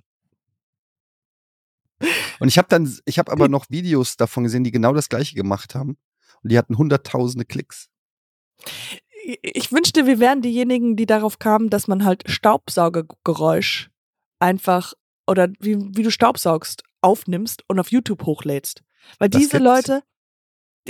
[2.40, 5.36] Und ich habe dann, ich habe aber noch Videos davon gesehen, die genau das gleiche
[5.36, 5.98] gemacht haben.
[6.44, 7.90] Und die hatten hunderttausende Klicks.
[9.42, 13.90] Ich wünschte, wir wären diejenigen, die darauf kamen, dass man halt Staubsaugergeräusch
[14.40, 14.94] einfach
[15.28, 18.82] oder wie, wie du Staubsaugst aufnimmst und auf YouTube hochlädst.
[19.20, 19.66] Weil Das diese gibt's.
[19.66, 20.04] Leute,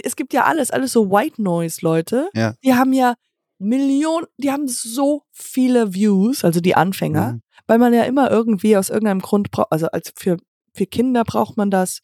[0.04, 2.54] es gibt ja alles, alles so White Noise Leute, Ja.
[2.64, 3.16] die haben ja
[3.58, 7.42] Millionen, die haben so viele Views, also die Anfänger, Mhm.
[7.68, 10.38] weil man ja immer irgendwie aus irgendeinem Grund braucht, also als für,
[10.74, 12.00] für Kinder braucht man das,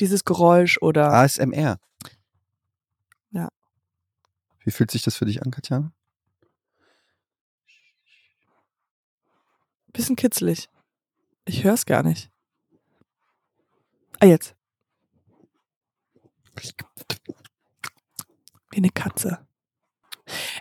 [0.00, 1.78] dieses Geräusch oder ASMR.
[3.30, 3.48] Ja.
[4.64, 5.90] Wie fühlt sich das für dich an, Katja?
[9.92, 10.68] bisschen kitzlig.
[11.44, 12.30] Ich hör's gar nicht.
[14.20, 14.54] Ah, jetzt.
[18.70, 19.46] Wie eine Katze.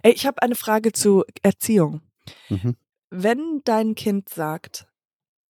[0.02, 2.02] Ey, ich habe eine Frage zu Erziehung.
[2.50, 2.76] Mhm.
[3.10, 4.88] Wenn dein Kind sagt,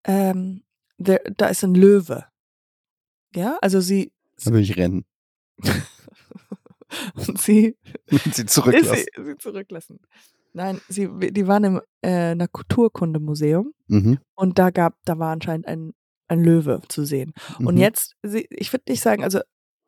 [0.03, 0.63] ähm,
[1.03, 2.25] there, da ist ein Löwe,
[3.35, 4.11] ja, also sie,
[4.43, 5.05] Da will ich rennen.
[7.37, 7.77] sie
[8.33, 9.05] sie zurücklassen.
[9.15, 9.99] Sie, sie zurücklassen.
[10.53, 14.19] Nein, sie, die waren im äh, Naturkundemuseum Mhm.
[14.35, 15.93] und da gab, da war anscheinend ein,
[16.27, 17.33] ein Löwe zu sehen.
[17.59, 17.81] Und Mhm.
[17.81, 19.39] jetzt, sie, ich würde nicht sagen, also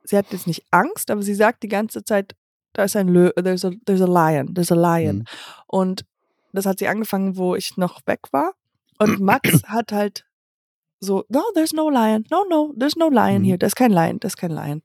[0.03, 2.36] sie hat jetzt nicht Angst, aber sie sagt die ganze Zeit,
[2.74, 5.18] da ist ein Löwe, there's a, there's a lion, there's a lion.
[5.18, 5.24] Mhm.
[5.68, 6.05] Und
[6.53, 8.53] das hat sie angefangen, wo ich noch weg war.
[8.99, 10.26] Und Max hat halt
[10.99, 13.45] so, no, there's no lion, no, no, there's no lion Mhm.
[13.45, 14.82] here, da ist kein Lion, da ist kein Lion.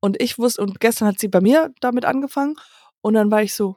[0.00, 2.56] Und ich wusste, und gestern hat sie bei mir damit angefangen
[3.00, 3.76] und dann war ich so,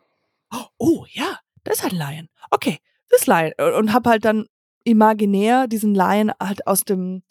[0.78, 2.30] oh ja, das ist ein Lion.
[2.52, 2.80] Okay,
[3.10, 3.52] das Lion.
[3.78, 4.46] Und hab halt dann
[4.84, 7.24] imaginär diesen Lion halt aus dem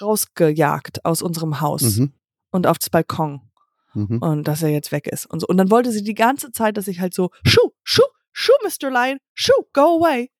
[0.00, 2.12] rausgejagt aus unserem Haus Mhm.
[2.50, 3.40] und aufs Balkon
[3.94, 4.18] Mhm.
[4.18, 5.46] und dass er jetzt weg ist und so.
[5.46, 8.02] Und dann wollte sie die ganze Zeit, dass ich halt so, schuh, schuh,
[8.32, 8.90] schuh, Mr.
[8.90, 10.30] Lion, schuh, go away.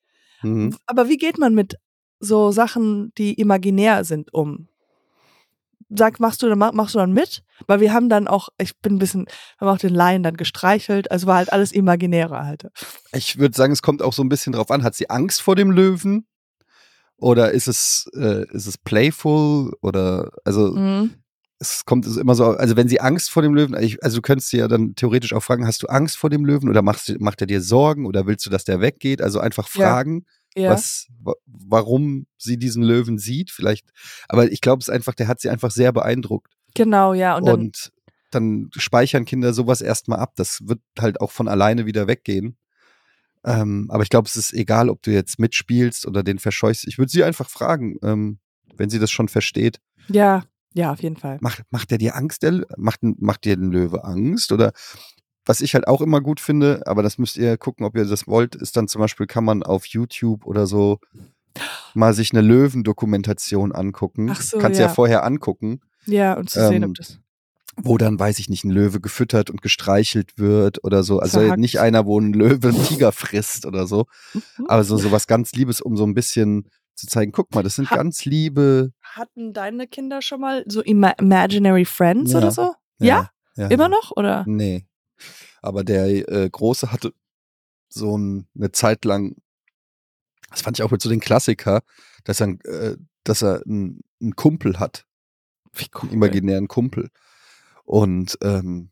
[0.43, 0.77] Mhm.
[0.87, 1.77] Aber wie geht man mit
[2.19, 4.69] so Sachen, die imaginär sind, um?
[5.97, 7.43] Sag, machst du, dann mach- machst du dann mit?
[7.67, 9.27] Weil wir haben dann auch, ich bin ein bisschen,
[9.61, 12.67] haben auch den Lion dann gestreichelt, also war halt alles imaginärer halt.
[13.13, 14.83] Ich würde sagen, es kommt auch so ein bisschen drauf an.
[14.83, 16.27] Hat sie Angst vor dem Löwen?
[17.17, 19.73] Oder ist es, äh, ist es playful?
[19.83, 21.15] Oder, also, Mhm.
[21.61, 24.51] es kommt es immer so, also wenn sie Angst vor dem Löwen, also du könntest
[24.51, 27.41] sie ja dann theoretisch auch fragen, hast du Angst vor dem Löwen oder machst, macht
[27.41, 29.23] er dir Sorgen oder willst du, dass der weggeht?
[29.23, 30.33] Also einfach fragen, Ja.
[30.71, 33.87] Was, wa- warum sie diesen Löwen sieht, vielleicht.
[34.29, 36.53] Aber ich glaube es ist einfach, der hat sie einfach sehr beeindruckt.
[36.75, 37.37] Genau, ja.
[37.37, 37.93] Und Und,
[38.31, 40.33] dann, dann, speichern Kinder sowas erstmal ab.
[40.37, 42.57] Das wird halt auch von alleine wieder weggehen.
[43.45, 46.87] Ähm, aber ich glaube, es ist egal, ob du jetzt mitspielst oder den verscheuchst.
[46.87, 48.39] Ich würde sie einfach fragen, ähm,
[48.77, 49.81] wenn sie das schon versteht.
[50.09, 50.45] ja,
[50.77, 51.39] ja, auf jeden Fall.
[51.41, 52.43] Macht, macht der dir Angst?
[52.43, 54.51] Der, macht, macht dir ein Löwe Angst?
[54.51, 54.73] Oder
[55.47, 58.27] was ich halt auch immer gut finde, aber das müsst ihr gucken, ob ihr das
[58.27, 60.99] wollt, ist dann zum Beispiel, kann man auf YouTube oder so
[61.95, 64.31] mal sich eine Löwendokumentation angucken.
[64.31, 64.87] Ach so, Kannst ja.
[64.87, 64.93] ja.
[64.93, 67.19] vorher angucken, Ja, und zu sehen, Ähm, ob das.
[67.77, 71.19] wo dann, weiß ich nicht, ein Löwe gefüttert und gestreichelt wird oder so.
[71.21, 71.61] Also Zerhackt.
[71.61, 74.07] nicht einer, wo ein Löwe einen Tiger frisst oder so.
[74.67, 77.75] Aber so, so was ganz Liebes, um so ein bisschen zu zeigen, guck mal, das
[77.77, 78.93] sind Ha- ganz liebe.
[79.03, 82.39] Hatten deine Kinder schon mal so ima Imaginary Friends Ja.
[82.39, 82.75] oder so?
[82.99, 83.31] Ja?
[83.57, 84.13] ja Immer noch?
[84.17, 84.45] Oder?
[84.47, 84.87] Nee.
[85.63, 87.15] Aber der äh, Große hatte
[87.89, 89.37] so ein, eine Zeit lang,
[90.51, 91.83] das fand ich auch mit so den Klassiker,
[92.25, 95.07] dass er, äh, dass er einen, einen Kumpel hat,
[95.73, 97.11] Wie einen imaginären Kumpel.
[97.85, 98.91] Und ähm,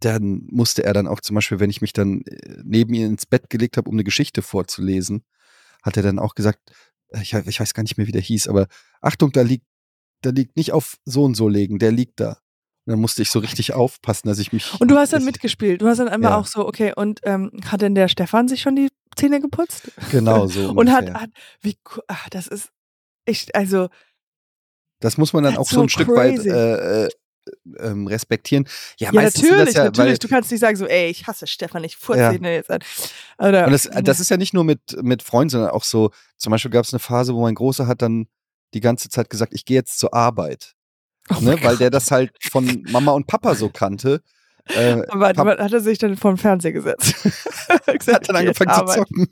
[0.00, 3.26] dann musste er dann auch zum Beispiel, wenn ich mich dann äh, neben ihr ins
[3.26, 5.24] Bett gelegt habe, um eine Geschichte vorzulesen,
[5.82, 6.60] hat er dann auch gesagt,
[7.08, 8.66] äh, ich, ich weiß gar nicht mehr, wie der hieß, aber
[9.00, 9.66] Achtung, da liegt
[10.24, 12.38] der liegt nicht auf so und so legen, der liegt da.
[12.86, 14.80] Dann musste ich so richtig aufpassen, dass ich mich.
[14.80, 15.80] Und du hast dann mitgespielt.
[15.82, 16.36] Du hast dann immer Ja.
[16.36, 19.92] auch so, okay, und ähm, hat denn der Stefan sich schon die Zähne geputzt?
[20.10, 20.70] Genau so.
[20.70, 21.20] Und hat, ungefähr.
[21.22, 21.30] hat
[21.60, 21.76] wie,
[22.08, 22.70] ach, das ist,
[23.24, 23.88] ich, also,
[25.00, 26.48] Das muss man dann auch so so ein Stück weit crazy.
[26.50, 27.10] äh, äh,
[27.78, 28.66] ähm, respektieren.
[28.98, 29.98] Ja, ja, natürlich, ja, natürlich.
[29.98, 32.32] Weil, du kannst nicht sagen so, ey, ich hasse Stefan, ich furze Ja.
[32.32, 32.80] ihn jetzt an.
[33.38, 36.50] Oder, und das, das ist ja nicht nur mit, mit Freunden, sondern auch so, zum
[36.50, 38.26] Beispiel gab es eine Phase, wo mein Großer hat dann
[38.74, 40.74] die ganze Zeit gesagt, ich gehe jetzt zur Arbeit.
[41.30, 44.22] Oh Ne, weil der das halt von Mama und Papa so kannte.
[44.66, 47.14] Äh, Aber Pap- hat er sich dann vor den Fernseher gesetzt.
[47.68, 49.26] hat dann angefangen zu zocken.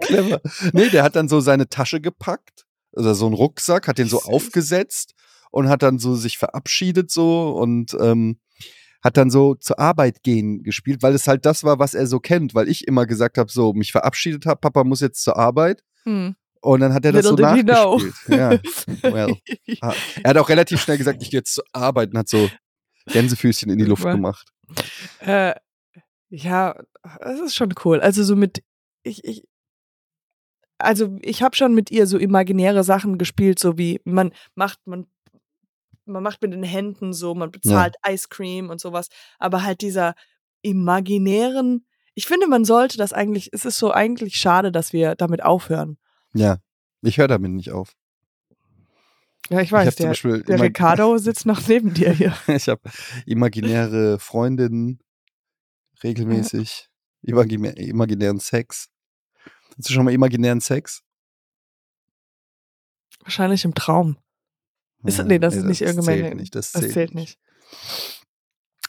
[0.00, 0.40] Clever.
[0.72, 2.66] Nee, der hat dann so seine Tasche gepackt,
[2.96, 5.14] also so einen Rucksack, hat den so aufgesetzt
[5.50, 8.38] und hat dann so sich verabschiedet so und ähm,
[9.04, 12.18] hat dann so zur Arbeit gehen gespielt, weil es halt das war, was er so
[12.20, 15.82] kennt, weil ich immer gesagt habe, so mich verabschiedet habe, Papa muss jetzt zur Arbeit
[16.04, 16.34] Hm.
[16.62, 18.14] Und dann hat er das Little so nachgespielt.
[18.28, 18.50] Ja,
[19.12, 19.36] well.
[20.22, 22.48] Er hat auch relativ schnell gesagt, ich gehe jetzt zur Arbeit und hat so
[23.06, 24.48] Gänsefüßchen in die Luft gemacht.
[25.18, 25.54] Äh,
[26.30, 26.74] ja,
[27.20, 28.00] das ist schon cool.
[28.00, 28.62] Also so mit,
[29.02, 29.44] ich, ich,
[30.78, 35.06] also ich habe schon mit ihr so imaginäre Sachen gespielt, so wie man macht, man,
[36.04, 39.08] man macht mit den Händen so, man bezahlt Ice Cream und sowas,
[39.38, 40.14] aber halt dieser
[40.62, 45.42] imaginären, ich finde, man sollte das eigentlich, es ist so eigentlich schade, dass wir damit
[45.42, 45.98] aufhören.
[46.34, 46.58] Ja,
[47.02, 47.94] ich höre damit nicht auf.
[49.50, 52.34] Ja, ich ich weiß, zum der, Beispiel der Ricardo sitzt noch neben dir hier.
[52.48, 52.80] Ich habe
[53.26, 55.00] imaginäre Freundinnen,
[56.02, 56.88] regelmäßig,
[57.22, 58.88] imagina imaginären Sex.
[59.76, 61.02] Hast du schon mal imaginären Sex?
[63.20, 64.16] Wahrscheinlich im Traum.
[65.04, 67.38] Ist- nee, das ist nicht irgendwann- Zählt nicht, das, Das zählt zählt nicht.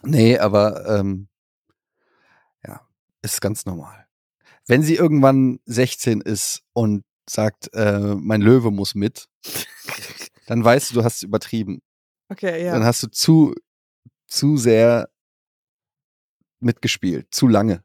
[0.04, 1.30] Nee, aber ähm,
[2.66, 2.88] ja,
[3.22, 4.06] ist ganz normal.
[4.68, 9.28] Wenn sie irgendwann 16 ist und sagt, äh, mein Löwe muss mit,
[10.48, 11.82] dann weißt du, du hast es übertrieben.
[12.30, 12.74] Okay, ja.
[12.74, 13.54] Dann hast du zu,
[14.28, 15.10] zu sehr
[16.60, 17.84] mitgespielt, zu lange.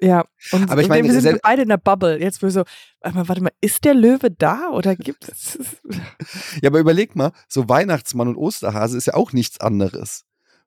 [0.00, 2.20] Ja, und, Aber ich meine, wir sind sel- beide in der Bubble.
[2.20, 2.62] Jetzt wo wir so,
[3.00, 5.58] warte mal, warte mal, ist der Löwe da oder gibt es?
[6.62, 10.24] Ja, aber überleg mal, so Weihnachtsmann und Osterhase ist ja auch nichts anderes.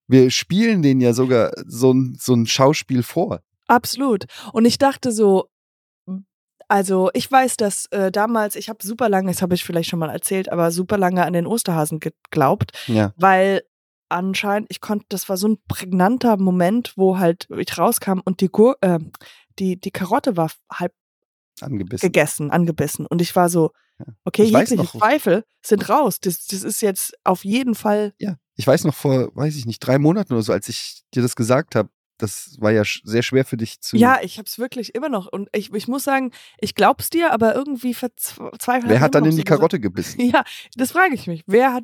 [0.07, 3.41] Wir spielen denen ja sogar so ein, so ein Schauspiel vor.
[3.67, 4.25] Absolut.
[4.51, 5.47] Und ich dachte so,
[6.71, 9.99] also ich weiß, dass äh, damals, ich habe super lange, das habe ich vielleicht schon
[9.99, 13.13] mal erzählt, aber super lange an den Osterhasen geglaubt, Ja.
[13.17, 13.63] weil
[14.09, 18.47] anscheinend, ich konnte, das war so ein prägnanter Moment, wo halt ich rauskam und die
[18.49, 18.99] Gur äh,
[19.59, 20.93] die, die Karotte war halb
[21.59, 22.07] Angebissen.
[22.07, 23.05] gegessen, angebissen.
[23.05, 23.71] Und ich war so,
[24.25, 26.19] okay, Ich jegliche noch- Zweifel sind raus.
[26.19, 28.37] Das, das ist jetzt auf jeden Fall Ja.
[28.55, 31.35] Ich weiß noch vor, weiß ich nicht, drei Monaten oder so, als ich dir das
[31.35, 31.89] gesagt habe,
[32.21, 33.97] das war ja sehr schwer für dich zu.
[33.97, 35.27] Ja, ich hab's wirklich immer noch.
[35.27, 38.89] Und ich, ich muss sagen, ich glaub's dir, aber irgendwie verzweifelt.
[38.89, 40.21] Wer hat dann in die Karotte gebissen?
[40.31, 40.43] Ja,
[40.75, 41.43] das frage ich mich.
[41.47, 41.83] Wer hat.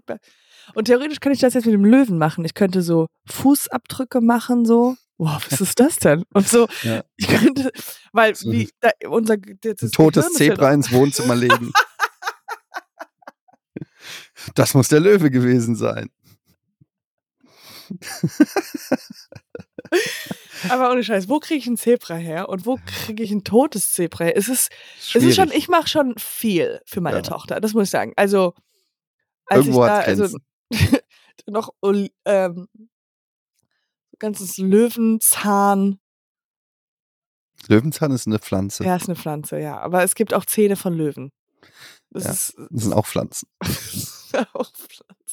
[0.76, 2.46] Und theoretisch kann ich das jetzt mit dem Löwen machen.
[2.46, 4.96] Ich könnte so Fußabdrücke machen, so.
[5.18, 6.24] Wow, was ist das denn?
[6.34, 7.04] Und so, Ja.
[7.16, 7.72] ich könnte,
[8.12, 11.72] weil So wie, da, unser Ein totes Zebra ins Wohnzimmer legen.
[14.56, 16.10] Das muss der Löwe gewesen sein.
[20.70, 23.92] Aber ohne Scheiß, wo kriege ich ein Zebra her und wo kriege ich ein totes
[23.94, 24.38] Zebra her?
[24.38, 24.70] Es ist,
[25.14, 27.22] es ist schon, ich mache schon viel für meine Ja.
[27.24, 28.14] Tochter, das muss ich sagen.
[28.16, 28.54] Also,
[29.46, 30.38] als Irgendwo ich da, also
[31.48, 31.70] noch
[32.26, 32.68] ähm,
[34.20, 36.00] ganzes Löwenzahn,
[37.68, 38.84] Löwenzahn ist eine Pflanze.
[38.84, 39.80] ja, ist eine Pflanze, ja.
[39.80, 41.32] Aber es gibt auch Zähne von Löwen.
[42.12, 42.32] Das Ja.
[42.32, 43.48] ist Das sind auch Pflanzen.
[44.54, 45.27] auch Pflanze.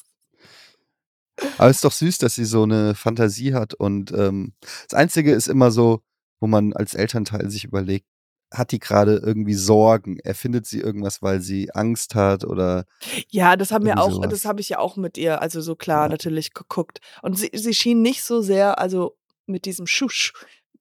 [1.59, 3.75] Aber es ist doch süß, dass sie so eine Fantasie hat.
[3.75, 4.53] Und ähm,
[4.89, 6.01] das Einzige ist immer so,
[6.41, 8.07] wo man als Elternteil sich überlegt,
[8.53, 10.19] hat die gerade irgendwie Sorgen?
[10.21, 12.45] Erfindet sie irgendwas, weil sie Angst hat?
[12.45, 12.85] Oder
[13.31, 14.31] Ja, das haben wir auch, sowas.
[14.31, 16.09] das habe ich ja auch mit ihr, also so klar Ja.
[16.11, 17.01] natürlich geguckt.
[17.23, 19.17] Und sie, sie schien nicht so sehr, also
[19.47, 20.33] mit diesem Schusch,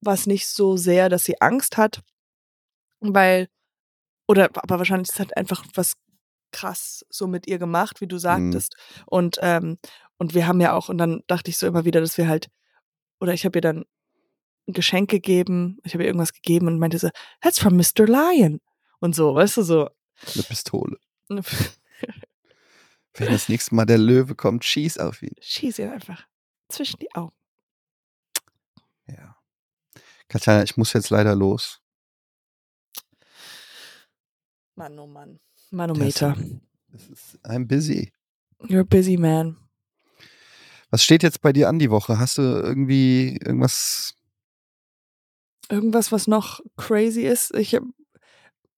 [0.01, 2.01] was nicht so sehr, dass sie Angst hat,
[2.99, 3.47] weil,
[4.27, 5.93] oder, aber wahrscheinlich es hat einfach was
[6.51, 8.75] krass so mit ihr gemacht, wie du sagtest.
[9.07, 9.77] Und, ähm,
[10.17, 12.49] und wir haben ja auch, und dann dachte ich so immer wieder, dass wir halt,
[13.19, 13.85] oder ich habe ihr dann
[14.67, 17.09] ein Geschenk gegeben, ich habe ihr irgendwas gegeben und meinte so,
[17.41, 18.05] that's from Mr.
[18.05, 18.61] Lion.
[18.99, 19.89] Und so, weißt du, so.
[20.33, 20.97] eine Pistole?
[23.15, 25.35] Wenn das nächste Mal der Löwe kommt, schieß auf ihn.
[25.39, 26.25] Schieß ihn einfach
[26.69, 27.35] zwischen die Augen.
[29.07, 29.37] Ja.
[30.27, 31.81] Katjana, ich muss jetzt leider los.
[34.75, 35.39] Mann, oh Mann.
[35.69, 36.35] Manometer.
[36.91, 38.11] Es ist, I'm busy.
[38.61, 39.57] You're a busy man.
[40.93, 42.19] Was steht jetzt bei dir an die Woche?
[42.19, 44.13] Hast du irgendwie irgendwas?
[45.67, 47.51] Irgendwas, was noch crazy ist?
[47.55, 47.81] Ich hab,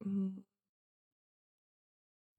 [0.01, 0.45] Hm.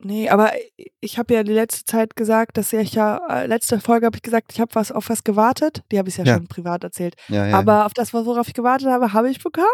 [0.02, 0.52] Nee, aber
[1.00, 4.22] ich habe ja die letzte Zeit gesagt, dass ich ja, äh, letzte Folge habe ich
[4.22, 5.82] gesagt, ich habe was auf was gewartet.
[5.92, 6.36] Die habe ich ja, Ja.
[6.36, 7.14] schon privat erzählt.
[7.28, 7.58] Ja, ja.
[7.58, 9.66] Aber auf das, worauf ich gewartet habe, habe ich bekommen.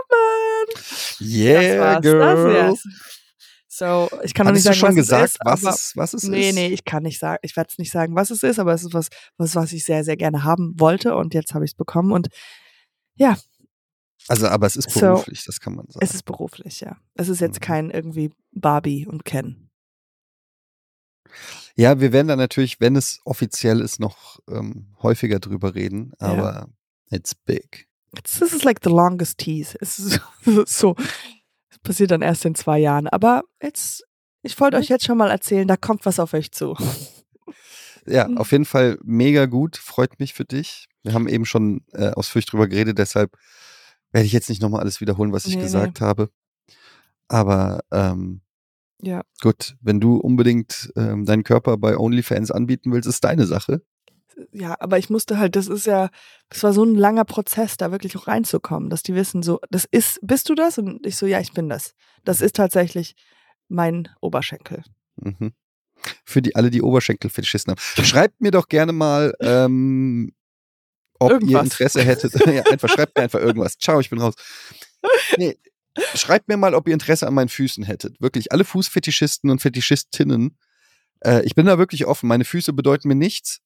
[1.20, 2.02] yeah, das war's.
[2.02, 2.18] girl.
[2.18, 2.44] Das
[2.84, 3.21] wär's.
[3.82, 6.14] So, ich kann nicht Hattest du sagen, schon was gesagt, es ist, was, es, was
[6.14, 6.54] es nee, ist?
[6.54, 8.84] nee, ich kann nicht sagen, ich werde es nicht sagen, was es ist, aber es
[8.84, 9.08] ist was,
[9.38, 12.28] was, was ich sehr, sehr gerne haben wollte und jetzt habe ich es bekommen und
[13.16, 13.36] ja,
[14.28, 16.04] Also, aber es ist So, beruflich, das kann man sagen.
[16.04, 16.96] es ist beruflich, ja.
[17.14, 17.64] Es ist jetzt Mhm.
[17.64, 19.68] kein irgendwie Barbie und Ken.
[21.74, 26.68] Ja, wir werden da natürlich, wenn es offiziell ist, noch ähm, häufiger drüber reden, aber
[27.10, 27.88] it's big.
[28.16, 29.76] It's, this is like the longest tease.
[29.80, 30.20] Es ist
[30.66, 30.94] so,
[31.82, 33.08] passiert dann erst in zwei Jahren.
[33.08, 34.04] Aber jetzt,
[34.42, 36.76] ich wollte euch jetzt schon mal erzählen, da kommt was auf euch zu.
[38.06, 38.38] Ja, Mhm.
[38.38, 40.88] auf jeden Fall mega gut, freut mich für dich.
[41.02, 43.36] Wir haben eben schon äh, ausführlich drüber geredet, deshalb
[44.12, 45.62] werde ich jetzt nicht nochmal alles wiederholen, was ich Nee, nee.
[45.66, 46.28] gesagt habe.
[47.28, 48.40] Aber ähm,
[49.00, 49.22] Ja.
[49.40, 53.82] gut, wenn du unbedingt ähm, deinen Körper bei OnlyFans anbieten willst, ist deine Sache.
[54.52, 56.10] Ja, aber ich musste halt, das ist ja,
[56.48, 59.86] das war so ein langer Prozess, da wirklich auch reinzukommen, dass die wissen, so, das
[59.90, 60.78] ist, bist du das?
[60.78, 61.94] Und ich so, ja, ich bin das.
[62.24, 63.14] Das ist tatsächlich
[63.68, 64.82] mein Oberschenkel.
[65.16, 65.52] Mhm.
[66.24, 68.04] Für die alle, die Oberschenkelfetischisten haben.
[68.04, 70.32] Schreibt mir doch gerne mal, ähm,
[71.18, 71.64] ob ihr Irgendwas.
[71.64, 72.34] Interesse hättet.
[72.46, 73.78] ja, einfach, schreibt mir einfach irgendwas.
[73.78, 74.34] Ciao, ich bin raus.
[75.36, 75.58] Nee,
[76.14, 78.20] schreibt mir mal, ob ihr Interesse an meinen Füßen hättet.
[78.20, 80.56] Wirklich, alle Fußfetischisten und Fetischistinnen.
[81.20, 82.28] Äh, ich bin da wirklich offen.
[82.28, 83.60] Meine Füße bedeuten mir nichts.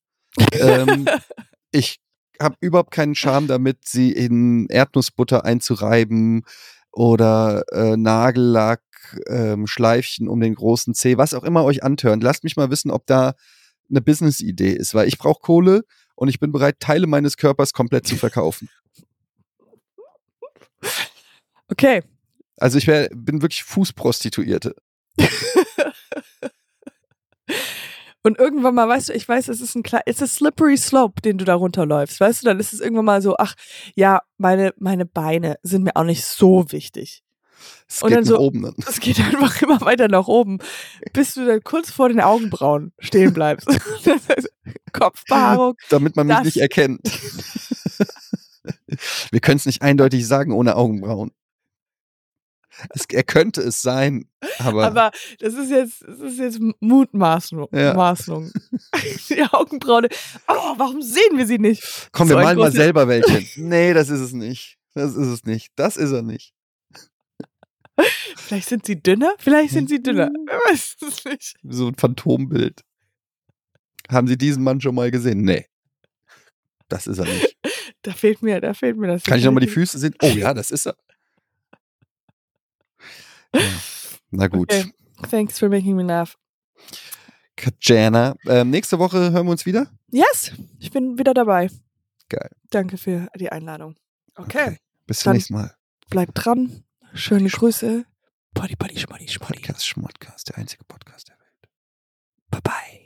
[0.52, 1.06] Ähm,
[1.72, 1.98] ich
[2.40, 6.44] habe überhaupt keinen Charme damit, sie in Erdnussbutter einzureiben
[6.92, 8.82] oder äh, Nagellack,
[9.28, 12.22] ähm, Schleifchen um den großen Zeh, was auch immer euch antörnt.
[12.22, 13.34] Lasst mich mal wissen, ob da
[13.88, 15.84] eine Business-Idee ist, weil ich brauche Kohle
[16.14, 18.68] und ich bin bereit, Teile meines Körpers komplett zu verkaufen.
[21.68, 22.02] Okay.
[22.56, 24.74] Also ich wär, bin wirklich Fußprostituierte.
[28.26, 31.22] Und irgendwann mal, weißt du, ich weiß, es ist ein klar, es ist slippery slope,
[31.22, 32.18] den du da runterläufst.
[32.18, 33.54] Weißt du, dann ist es irgendwann mal so, ach,
[33.94, 37.22] ja, meine, meine Beine sind mir auch nicht so wichtig.
[37.88, 38.74] Es Und geht dann nach so- oben dann.
[38.88, 40.58] Es geht einfach immer weiter nach oben,
[41.12, 43.68] bis du dann kurz vor den Augenbrauen stehen bleibst.
[44.04, 44.50] Das heißt,
[44.92, 45.74] Kopfbehaarung.
[45.90, 47.00] damit man mich nicht erkennt.
[49.30, 51.30] Wir können es nicht eindeutig sagen ohne Augenbrauen.
[52.90, 57.68] Es, er könnte es sein, aber, Aber das ist jetzt, das ist jetzt Mutmaßung.
[57.72, 57.94] Ja.
[59.30, 60.06] Die Augenbrauen.
[60.48, 62.10] Oh, warum sehen wir sie nicht?
[62.12, 63.60] komm, so wir ein malen mal selber welche.
[63.60, 64.78] Nee, das ist es nicht.
[64.94, 65.72] Das ist es nicht.
[65.76, 66.54] Das ist er nicht.
[68.36, 70.30] Vielleicht sind sie dünner, vielleicht sind sie dünner.
[70.46, 71.54] Wer weiß es nicht.
[71.62, 72.82] So ein Phantombild.
[74.10, 75.42] Haben Sie diesen Mann schon mal gesehen?
[75.42, 75.66] Nee.
[76.88, 77.56] Das ist er nicht.
[78.02, 79.24] Da fehlt mir, da fehlt mir das.
[79.24, 80.14] Kann ich nochmal die Füße sehen?
[80.22, 80.96] Oh ja, das ist er.
[84.30, 84.72] Na gut.
[84.72, 84.92] Okay.
[85.30, 86.36] Thanks for making me laugh.
[87.56, 88.34] Katjana.
[88.46, 89.86] Ähm, nächste Woche hören wir uns wieder.
[90.10, 91.70] Yes, ich bin wieder dabei.
[92.28, 92.50] Geil.
[92.70, 93.96] Danke für die Einladung.
[94.34, 95.74] Okay, Bis zum nächsten Mal.
[96.10, 96.84] bleibt dran.
[97.14, 98.04] Schöne Grüße.
[98.52, 99.60] Potty, potty, schmoddy, schmoddy.
[99.60, 102.62] Podcast Schmodcast, der einzige Podcast der Welt.
[102.62, 103.05] Bye,